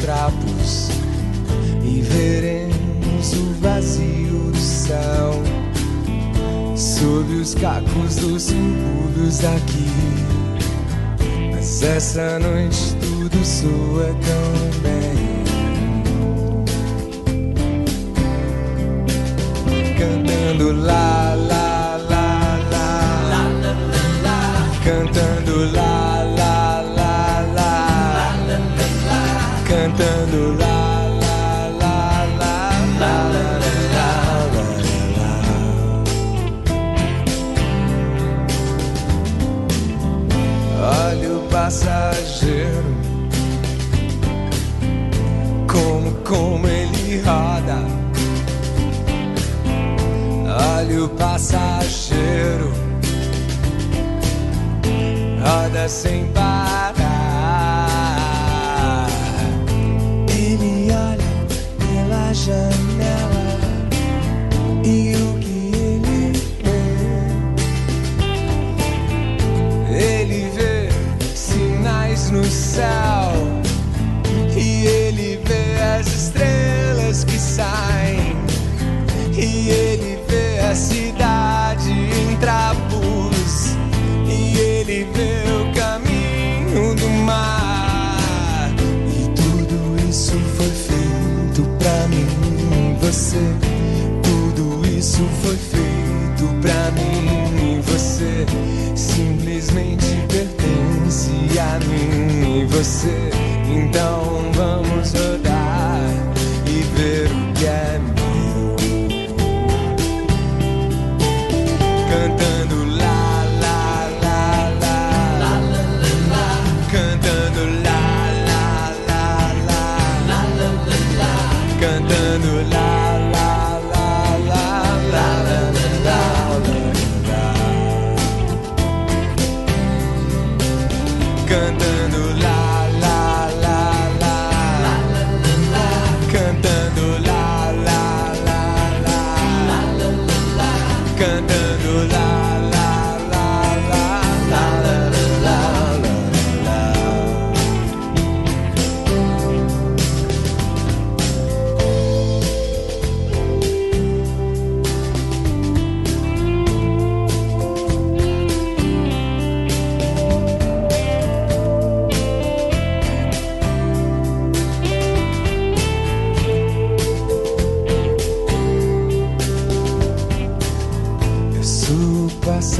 Trapos 0.00 0.90
e 1.82 2.00
veremos 2.00 3.32
o 3.34 3.54
vazio 3.60 4.50
do 4.50 4.58
céu 4.58 5.42
sob 6.76 7.34
os 7.34 7.54
cacos 7.54 8.16
dos 8.16 8.42
surdos 8.44 9.38
daqui. 9.38 9.90
Mas 11.52 11.82
essa 11.82 12.38
noite 12.38 12.96
tudo 13.00 13.44
soa 13.44 14.14
tão 14.24 14.70
bem. 14.80 15.00
Cantando 19.98 20.72
lá, 20.72 21.34
lá, 21.34 21.96
lá, 22.08 22.58
lá, 22.70 23.44
cantando 24.82 25.72
lá, 25.72 26.24
lá, 26.24 26.24
lá, 26.24 26.39
cantando 29.70 30.58
lá, 30.58 31.06
lá, 31.22 31.68
lá, 31.80 32.24
lá, 32.40 32.64
lá, 32.98 33.14
lá, 33.94 34.10
Olha 41.06 41.30
o 41.36 41.40
passageiro, 41.48 42.90
como, 45.68 46.10
como 46.24 46.66
ele 46.66 47.20
roda. 47.20 47.78
Olha 50.78 51.04
o 51.04 51.08
passageiro, 51.10 52.72
roda 55.40 55.88
sem 55.88 56.26
parar. 56.32 56.69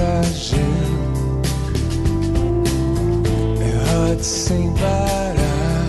Passageiro, 0.00 1.42
eu 3.60 4.08
rodo 4.08 4.24
sem 4.24 4.72
parar. 4.72 5.84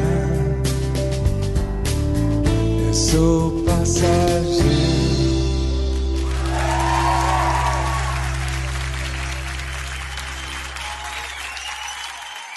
Eu 2.87 2.95
sou 2.95 3.65
passageiro. 3.65 4.15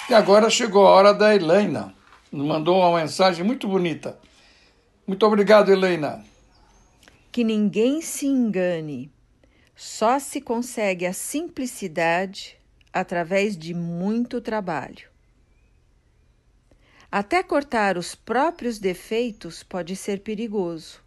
E 0.08 0.14
agora 0.14 0.48
chegou 0.48 0.86
a 0.86 0.90
hora 0.90 1.12
da 1.12 1.34
Helena. 1.34 1.97
Nos 2.30 2.46
mandou 2.46 2.78
uma 2.78 3.00
mensagem 3.00 3.44
muito 3.44 3.66
bonita. 3.66 4.18
Muito 5.06 5.24
obrigado, 5.24 5.72
Helena. 5.72 6.22
Que 7.32 7.42
ninguém 7.42 8.02
se 8.02 8.26
engane. 8.26 9.10
Só 9.74 10.18
se 10.18 10.40
consegue 10.40 11.06
a 11.06 11.12
simplicidade 11.12 12.58
através 12.92 13.56
de 13.56 13.72
muito 13.72 14.40
trabalho. 14.40 15.08
Até 17.10 17.42
cortar 17.42 17.96
os 17.96 18.14
próprios 18.14 18.78
defeitos 18.78 19.62
pode 19.62 19.96
ser 19.96 20.20
perigoso. 20.20 21.00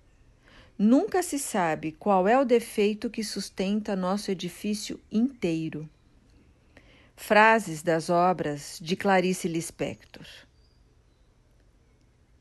Nunca 0.76 1.22
se 1.22 1.38
sabe 1.38 1.92
qual 1.92 2.28
é 2.28 2.40
o 2.40 2.46
defeito 2.46 3.08
que 3.08 3.24
sustenta 3.24 3.96
nosso 3.96 4.32
edifício 4.32 5.00
inteiro. 5.12 5.88
Frases 7.16 7.84
das 7.84 8.10
obras 8.10 8.80
de 8.82 8.96
Clarice 8.96 9.48
Lispector. 9.48 10.26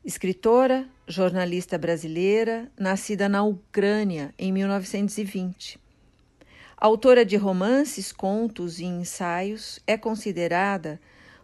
Escritora, 0.03 0.89
jornalista 1.07 1.77
brasileira, 1.77 2.71
nascida 2.75 3.29
na 3.29 3.43
Ucrânia 3.43 4.33
em 4.35 4.51
1920. 4.51 5.79
Autora 6.75 7.23
de 7.23 7.37
romances, 7.37 8.11
contos 8.11 8.79
e 8.79 8.85
ensaios, 8.85 9.79
é 9.85 9.95
considerada 9.95 10.99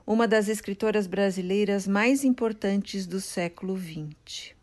uma 0.07 0.27
das 0.27 0.47
escritoras 0.47 1.05
brasileiras 1.05 1.87
mais 1.87 2.23
importantes 2.23 3.05
do 3.05 3.21
século 3.21 3.77
XX. 3.77 4.55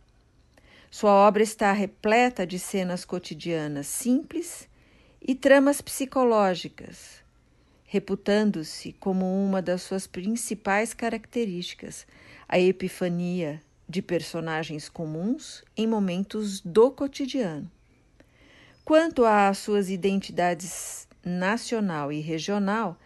Sua 0.91 1.13
obra 1.13 1.45
está 1.45 1.71
repleta 1.71 2.45
de 2.45 2.59
cenas 2.59 3.05
cotidianas 3.05 3.87
simples 3.87 4.69
e 5.23 5.37
tramas 5.37 5.81
psicológicas, 5.81 7.23
reputando-se 7.85 8.93
como 8.95 9.25
uma 9.25 9.63
das 9.63 9.83
suas 9.83 10.05
principais 10.09 10.93
características 10.93 12.05
a 12.49 12.59
epifania 12.59 13.63
de 13.89 14.01
personagens 14.03 14.89
comuns 14.89 15.63
em 15.77 15.87
momentos 15.87 16.61
do 16.61 16.91
cotidiano. 16.91 17.71
Quanto 18.85 19.25
às 19.25 19.59
suas 19.59 19.89
identidades 19.89 21.09
nacional 21.25 22.13
e 22.13 22.21
regional, 22.21 22.99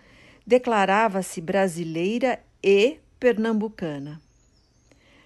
declarava-se 0.46 1.40
brasileira 1.40 2.40
e 2.62 2.98
pernambucana. 3.20 4.20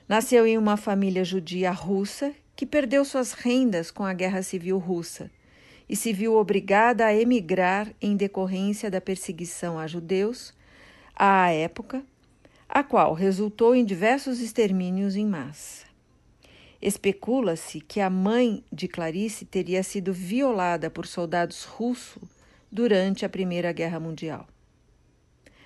Nasceu 0.08 0.46
em 0.46 0.58
uma 0.58 0.76
família 0.76 1.24
judia 1.24 1.70
russa 1.70 2.34
que 2.54 2.66
perdeu 2.66 3.04
suas 3.04 3.32
rendas 3.32 3.90
com 3.90 4.04
a 4.04 4.12
Guerra 4.12 4.42
Civil 4.42 4.78
Russa 4.78 5.30
e 5.88 5.96
se 5.96 6.12
viu 6.12 6.36
obrigada 6.36 7.06
a 7.06 7.14
emigrar 7.14 7.92
em 8.00 8.16
decorrência 8.16 8.90
da 8.90 9.00
perseguição 9.00 9.78
a 9.78 9.86
judeus 9.86 10.54
à 11.14 11.50
época, 11.50 12.02
a 12.74 12.82
qual 12.82 13.12
resultou 13.12 13.74
em 13.74 13.84
diversos 13.84 14.40
extermínios 14.40 15.14
em 15.14 15.26
massa. 15.26 15.84
Especula-se 16.80 17.82
que 17.82 18.00
a 18.00 18.08
mãe 18.08 18.64
de 18.72 18.88
Clarice 18.88 19.44
teria 19.44 19.82
sido 19.82 20.10
violada 20.10 20.88
por 20.88 21.06
soldados 21.06 21.64
russos 21.64 22.22
durante 22.70 23.26
a 23.26 23.28
Primeira 23.28 23.70
Guerra 23.72 24.00
Mundial. 24.00 24.48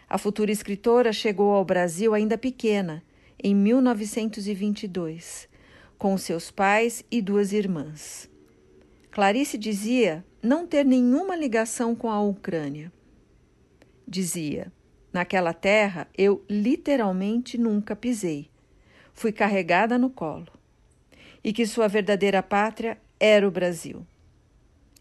A 0.09 0.19
futura 0.19 0.51
escritora 0.51 1.13
chegou 1.13 1.53
ao 1.53 1.65
Brasil 1.65 2.13
ainda 2.13 2.37
pequena, 2.37 3.05
em 3.41 3.55
1922, 3.55 5.49
com 5.97 6.19
seus 6.19 6.51
pais 6.51 7.05
e 7.09 7.23
duas 7.23 7.53
irmãs. 7.53 8.29
Clarice 9.13 9.57
dizia 9.57 10.25
não 10.43 10.67
ter 10.67 10.85
nenhuma 10.85 11.37
ligação 11.37 11.95
com 11.95 12.11
a 12.11 12.21
Ucrânia. 12.21 12.93
Dizia: 14.07 14.73
Naquela 15.17 15.55
terra 15.55 16.07
eu 16.15 16.45
literalmente 16.47 17.57
nunca 17.57 17.97
pisei. 17.97 18.51
Fui 19.15 19.33
carregada 19.33 19.97
no 19.97 20.11
colo. 20.11 20.49
E 21.43 21.55
que 21.55 21.67
sua 21.67 21.89
verdadeira 21.89 22.43
pátria 22.43 22.99
era 23.19 23.49
o 23.49 23.51
Brasil. 23.51 24.07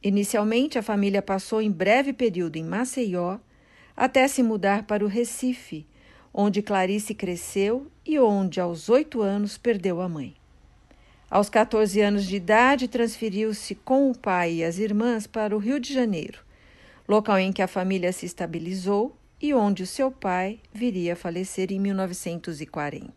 Inicialmente, 0.01 0.79
a 0.79 0.81
família 0.81 1.21
passou 1.21 1.61
em 1.61 1.69
breve 1.69 2.13
período 2.13 2.55
em 2.55 2.63
Maceió, 2.63 3.39
até 3.93 4.25
se 4.29 4.41
mudar 4.41 4.83
para 4.83 5.03
o 5.03 5.09
Recife, 5.09 5.85
onde 6.33 6.61
Clarice 6.61 7.13
cresceu 7.13 7.91
e 8.05 8.17
onde, 8.17 8.61
aos 8.61 8.87
oito 8.87 9.21
anos, 9.21 9.57
perdeu 9.57 9.99
a 9.99 10.07
mãe. 10.07 10.33
Aos 11.29 11.49
14 11.49 11.99
anos 11.99 12.25
de 12.25 12.37
idade, 12.37 12.87
transferiu-se 12.87 13.75
com 13.75 14.09
o 14.09 14.17
pai 14.17 14.53
e 14.53 14.63
as 14.63 14.77
irmãs 14.77 15.27
para 15.27 15.53
o 15.53 15.59
Rio 15.59 15.77
de 15.77 15.93
Janeiro, 15.93 16.39
local 17.05 17.37
em 17.37 17.51
que 17.51 17.61
a 17.61 17.67
família 17.67 18.13
se 18.13 18.25
estabilizou 18.25 19.13
e 19.41 19.53
onde 19.53 19.83
o 19.83 19.87
seu 19.87 20.11
pai 20.11 20.59
viria 20.73 21.13
a 21.13 21.15
falecer 21.15 21.71
em 21.71 21.79
1940. 21.79 23.13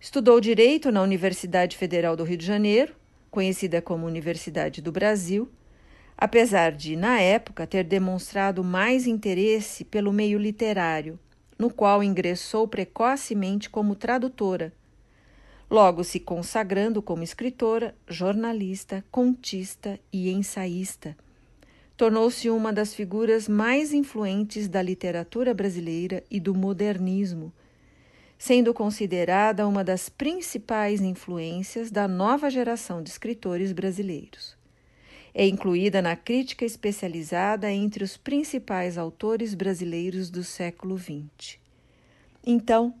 Estudou 0.00 0.40
direito 0.40 0.90
na 0.90 1.02
Universidade 1.02 1.76
Federal 1.76 2.16
do 2.16 2.24
Rio 2.24 2.36
de 2.36 2.44
Janeiro, 2.44 2.94
conhecida 3.30 3.80
como 3.80 4.06
Universidade 4.06 4.82
do 4.82 4.90
Brasil, 4.90 5.48
apesar 6.16 6.72
de, 6.72 6.96
na 6.96 7.20
época, 7.20 7.66
ter 7.66 7.84
demonstrado 7.84 8.64
mais 8.64 9.06
interesse 9.06 9.84
pelo 9.84 10.12
meio 10.12 10.38
literário, 10.38 11.18
no 11.58 11.72
qual 11.72 12.02
ingressou 12.02 12.66
precocemente 12.66 13.70
como 13.70 13.94
tradutora, 13.94 14.72
logo 15.70 16.02
se 16.02 16.18
consagrando 16.18 17.00
como 17.00 17.22
escritora, 17.22 17.94
jornalista, 18.08 19.04
contista 19.10 19.98
e 20.12 20.30
ensaísta 20.30 21.16
tornou-se 21.96 22.48
uma 22.50 22.72
das 22.72 22.94
figuras 22.94 23.48
mais 23.48 23.92
influentes 23.92 24.68
da 24.68 24.82
literatura 24.82 25.52
brasileira 25.54 26.22
e 26.30 26.40
do 26.40 26.54
modernismo, 26.54 27.52
sendo 28.38 28.74
considerada 28.74 29.66
uma 29.68 29.84
das 29.84 30.08
principais 30.08 31.00
influências 31.00 31.90
da 31.90 32.08
nova 32.08 32.50
geração 32.50 33.02
de 33.02 33.10
escritores 33.10 33.72
brasileiros. 33.72 34.56
É 35.34 35.46
incluída 35.46 36.02
na 36.02 36.16
crítica 36.16 36.64
especializada 36.64 37.70
entre 37.70 38.04
os 38.04 38.16
principais 38.16 38.98
autores 38.98 39.54
brasileiros 39.54 40.28
do 40.28 40.44
século 40.44 40.98
XX. 40.98 41.58
Então, 42.44 42.94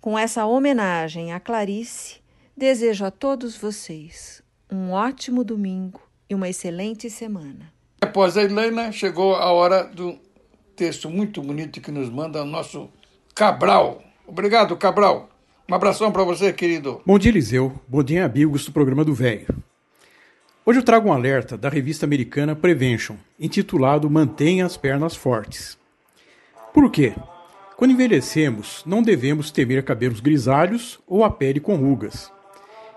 com 0.00 0.18
essa 0.18 0.46
homenagem 0.46 1.32
a 1.32 1.40
Clarice, 1.40 2.20
desejo 2.56 3.04
a 3.04 3.10
todos 3.10 3.56
vocês 3.56 4.42
um 4.70 4.90
ótimo 4.90 5.42
domingo 5.42 6.00
e 6.28 6.34
uma 6.34 6.48
excelente 6.48 7.08
semana. 7.08 7.77
Após 8.00 8.36
a 8.36 8.42
Helena, 8.42 8.92
chegou 8.92 9.34
a 9.34 9.50
hora 9.52 9.82
do 9.84 10.16
texto 10.76 11.10
muito 11.10 11.42
bonito 11.42 11.80
que 11.80 11.90
nos 11.90 12.08
manda 12.08 12.42
o 12.42 12.46
nosso 12.46 12.88
Cabral. 13.34 14.02
Obrigado, 14.26 14.76
Cabral. 14.76 15.28
Um 15.68 15.74
abração 15.74 16.12
para 16.12 16.22
você, 16.22 16.52
querido. 16.52 17.02
Bom 17.04 17.18
dia, 17.18 17.30
Eliseu. 17.30 17.72
Bom 17.88 18.02
dia, 18.02 18.24
amigos 18.24 18.64
do 18.64 18.72
programa 18.72 19.04
do 19.04 19.12
Velho. 19.12 19.48
Hoje 20.64 20.78
eu 20.78 20.84
trago 20.84 21.08
um 21.08 21.12
alerta 21.12 21.56
da 21.56 21.68
revista 21.68 22.06
americana 22.06 22.54
Prevention, 22.54 23.16
intitulado 23.38 24.08
Mantenha 24.08 24.64
as 24.64 24.76
pernas 24.76 25.16
fortes. 25.16 25.76
Por 26.72 26.90
quê? 26.90 27.14
Quando 27.76 27.92
envelhecemos, 27.92 28.82
não 28.86 29.02
devemos 29.02 29.50
temer 29.50 29.84
cabelos 29.84 30.20
grisalhos 30.20 31.00
ou 31.06 31.24
a 31.24 31.30
pele 31.30 31.58
com 31.58 31.74
rugas. 31.74 32.30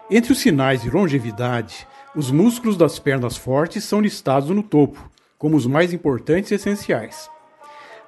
Entre 0.10 0.32
os 0.32 0.39
sinais 0.39 0.82
de 0.82 0.89
longevidade 0.89 1.88
os 2.14 2.30
músculos 2.30 2.76
das 2.76 2.99
pernas 2.99 3.38
fortes 3.38 3.86
são 3.86 4.01
listados 4.01 4.49
no 4.49 4.62
topo, 4.62 5.09
como 5.38 5.55
os 5.55 5.66
mais 5.66 5.93
importantes 5.93 6.51
e 6.51 6.55
essenciais. 6.55 7.30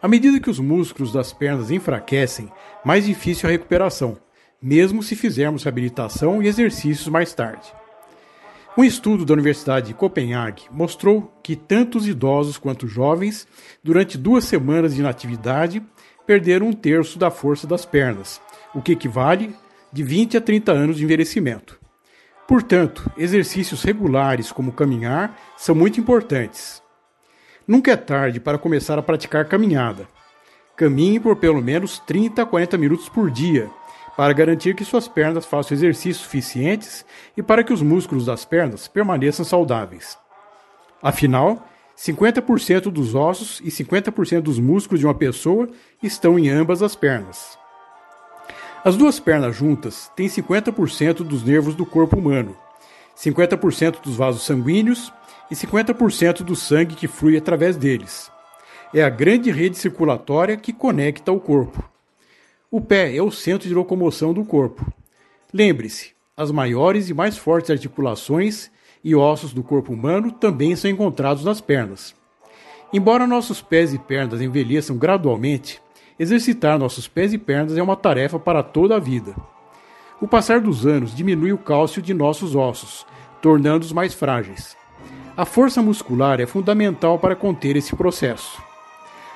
À 0.01 0.07
medida 0.09 0.41
que 0.41 0.49
os 0.49 0.59
músculos 0.59 1.13
das 1.13 1.31
pernas 1.31 1.71
enfraquecem, 1.71 2.51
mais 2.83 3.05
difícil 3.05 3.47
a 3.47 3.51
recuperação, 3.51 4.17
mesmo 4.61 5.01
se 5.01 5.15
fizermos 5.15 5.63
reabilitação 5.63 6.43
e 6.43 6.47
exercícios 6.47 7.07
mais 7.07 7.33
tarde. 7.33 7.73
Um 8.77 8.83
estudo 8.83 9.23
da 9.23 9.33
Universidade 9.33 9.87
de 9.87 9.93
Copenhague 9.93 10.63
mostrou 10.71 11.33
que 11.41 11.55
tanto 11.55 11.97
os 11.97 12.07
idosos 12.07 12.57
quanto 12.57 12.85
os 12.85 12.91
jovens, 12.91 13.47
durante 13.81 14.17
duas 14.17 14.43
semanas 14.43 14.95
de 14.95 14.99
inatividade, 14.99 15.81
perderam 16.25 16.67
um 16.67 16.73
terço 16.73 17.17
da 17.17 17.31
força 17.31 17.65
das 17.65 17.85
pernas, 17.85 18.41
o 18.73 18.81
que 18.81 18.93
equivale 18.93 19.55
de 19.91 20.03
20 20.03 20.37
a 20.37 20.41
30 20.41 20.71
anos 20.71 20.97
de 20.97 21.03
envelhecimento. 21.03 21.82
Portanto, 22.53 23.11
exercícios 23.17 23.81
regulares 23.81 24.51
como 24.51 24.71
caminhar 24.71 25.35
são 25.57 25.73
muito 25.73 25.99
importantes. 25.99 26.83
Nunca 27.67 27.93
é 27.93 27.97
tarde 27.97 28.39
para 28.39 28.59
começar 28.59 28.99
a 28.99 29.01
praticar 29.01 29.45
caminhada. 29.45 30.07
Caminhe 30.75 31.19
por 31.19 31.35
pelo 31.37 31.63
menos 31.63 31.97
30 31.97 32.43
a 32.43 32.45
40 32.45 32.77
minutos 32.77 33.09
por 33.09 33.31
dia, 33.31 33.71
para 34.15 34.33
garantir 34.33 34.75
que 34.75 34.85
suas 34.85 35.07
pernas 35.07 35.47
façam 35.47 35.75
exercícios 35.75 36.17
suficientes 36.17 37.03
e 37.35 37.41
para 37.41 37.63
que 37.63 37.73
os 37.73 37.81
músculos 37.81 38.27
das 38.27 38.45
pernas 38.45 38.87
permaneçam 38.87 39.43
saudáveis. 39.43 40.15
Afinal, 41.01 41.67
50% 41.97 42.91
dos 42.91 43.15
ossos 43.15 43.61
e 43.61 43.71
50% 43.71 44.41
dos 44.41 44.59
músculos 44.59 44.99
de 44.99 45.07
uma 45.07 45.15
pessoa 45.15 45.67
estão 46.03 46.37
em 46.37 46.51
ambas 46.51 46.83
as 46.83 46.95
pernas. 46.95 47.57
As 48.85 48.97
duas 48.97 49.17
pernas 49.17 49.55
juntas 49.55 50.11
têm 50.13 50.27
50% 50.27 51.23
dos 51.23 51.41
nervos 51.41 51.73
do 51.73 51.85
corpo 51.85 52.17
humano, 52.17 52.53
50% 53.17 54.01
dos 54.01 54.17
vasos 54.17 54.43
sanguíneos 54.43 55.13
e 55.49 55.55
50% 55.55 56.43
do 56.43 56.53
sangue 56.53 56.93
que 56.93 57.07
flui 57.07 57.37
através 57.37 57.77
deles. 57.77 58.29
É 58.93 59.01
a 59.01 59.09
grande 59.09 59.49
rede 59.51 59.77
circulatória 59.77 60.57
que 60.57 60.73
conecta 60.73 61.31
o 61.31 61.39
corpo. 61.39 61.81
O 62.69 62.81
pé 62.81 63.15
é 63.15 63.21
o 63.21 63.31
centro 63.31 63.69
de 63.69 63.73
locomoção 63.73 64.33
do 64.33 64.43
corpo. 64.43 64.85
Lembre-se, 65.53 66.11
as 66.35 66.51
maiores 66.51 67.07
e 67.07 67.13
mais 67.13 67.37
fortes 67.37 67.71
articulações 67.71 68.69
e 69.01 69.15
ossos 69.15 69.53
do 69.53 69.63
corpo 69.63 69.93
humano 69.93 70.29
também 70.29 70.75
são 70.75 70.91
encontrados 70.91 71.45
nas 71.45 71.61
pernas. 71.61 72.13
Embora 72.91 73.25
nossos 73.25 73.61
pés 73.61 73.93
e 73.93 73.97
pernas 73.97 74.41
envelheçam 74.41 74.97
gradualmente, 74.97 75.81
Exercitar 76.23 76.79
nossos 76.79 77.05
pés 77.05 77.33
e 77.33 77.37
pernas 77.37 77.77
é 77.77 77.83
uma 77.83 77.97
tarefa 77.97 78.39
para 78.39 78.63
toda 78.63 78.95
a 78.95 78.99
vida. 78.99 79.35
O 80.21 80.27
passar 80.27 80.61
dos 80.61 80.85
anos 80.85 81.13
diminui 81.13 81.51
o 81.51 81.57
cálcio 81.57 82.01
de 82.01 82.13
nossos 82.13 82.55
ossos, 82.55 83.05
tornando-os 83.41 83.91
mais 83.91 84.13
frágeis. 84.13 84.77
A 85.35 85.43
força 85.43 85.81
muscular 85.81 86.39
é 86.39 86.45
fundamental 86.45 87.19
para 87.19 87.35
conter 87.35 87.75
esse 87.75 87.93
processo. 87.93 88.63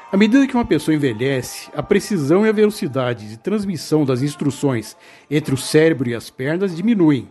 À 0.10 0.16
medida 0.16 0.48
que 0.48 0.54
uma 0.54 0.64
pessoa 0.64 0.96
envelhece, 0.96 1.70
a 1.76 1.84
precisão 1.84 2.46
e 2.46 2.50
a 2.50 2.54
velocidade 2.54 3.28
de 3.28 3.36
transmissão 3.36 4.06
das 4.06 4.22
instruções 4.22 4.96
entre 5.30 5.54
o 5.54 5.58
cérebro 5.58 6.08
e 6.08 6.16
as 6.16 6.30
pernas 6.30 6.74
diminuem, 6.74 7.28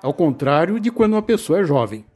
ao 0.00 0.14
contrário 0.14 0.78
de 0.78 0.92
quando 0.92 1.14
uma 1.14 1.22
pessoa 1.22 1.58
é 1.58 1.64
jovem. 1.64 2.06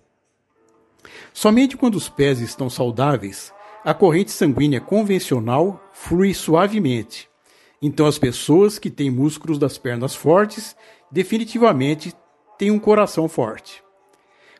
Somente 1.32 1.76
quando 1.76 1.96
os 1.96 2.08
pés 2.08 2.38
estão 2.38 2.70
saudáveis, 2.70 3.52
a 3.84 3.92
corrente 3.92 4.30
sanguínea 4.30 4.80
convencional 4.80 5.78
flui 5.92 6.32
suavemente. 6.32 7.28
Então, 7.82 8.06
as 8.06 8.18
pessoas 8.18 8.78
que 8.78 8.88
têm 8.88 9.10
músculos 9.10 9.58
das 9.58 9.76
pernas 9.76 10.14
fortes 10.14 10.74
definitivamente 11.10 12.14
têm 12.56 12.70
um 12.70 12.78
coração 12.78 13.28
forte. 13.28 13.84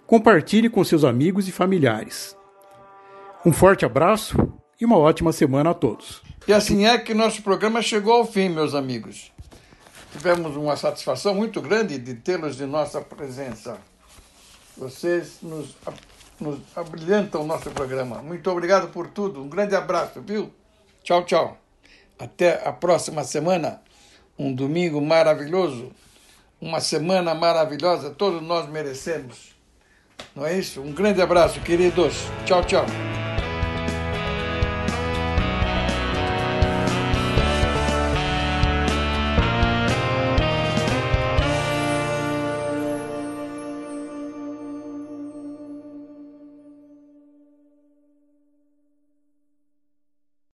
Compartilhe 0.06 0.68
com 0.68 0.84
seus 0.84 1.04
amigos 1.04 1.48
e 1.48 1.52
familiares. 1.52 2.36
Um 3.46 3.52
forte 3.52 3.86
abraço 3.86 4.36
e 4.78 4.84
uma 4.84 4.98
ótima 4.98 5.32
semana 5.32 5.70
a 5.70 5.74
todos. 5.74 6.22
E 6.46 6.52
assim 6.52 6.84
é 6.84 6.98
que 6.98 7.14
nosso 7.14 7.42
programa 7.42 7.80
chegou 7.80 8.12
ao 8.12 8.26
fim, 8.26 8.50
meus 8.50 8.74
amigos. 8.74 9.32
Tivemos 10.12 10.54
uma 10.54 10.76
satisfação 10.76 11.34
muito 11.34 11.62
grande 11.62 11.98
de 11.98 12.14
tê-los 12.14 12.56
de 12.56 12.66
nossa 12.66 13.00
presença. 13.00 13.78
Vocês 14.76 15.38
nos 15.42 15.74
nos 16.40 16.58
abrilhantam 16.74 17.42
o 17.42 17.46
nosso 17.46 17.70
programa. 17.70 18.22
Muito 18.22 18.50
obrigado 18.50 18.88
por 18.88 19.08
tudo. 19.08 19.42
Um 19.42 19.48
grande 19.48 19.74
abraço, 19.74 20.20
viu? 20.20 20.52
Tchau, 21.02 21.24
tchau. 21.24 21.58
Até 22.18 22.66
a 22.66 22.72
próxima 22.72 23.24
semana. 23.24 23.80
Um 24.38 24.52
domingo 24.52 25.00
maravilhoso. 25.00 25.92
Uma 26.60 26.80
semana 26.80 27.34
maravilhosa. 27.34 28.10
Todos 28.10 28.42
nós 28.42 28.68
merecemos. 28.68 29.54
Não 30.34 30.44
é 30.44 30.58
isso? 30.58 30.80
Um 30.80 30.92
grande 30.92 31.22
abraço, 31.22 31.60
queridos. 31.60 32.14
Tchau, 32.44 32.64
tchau. 32.64 32.84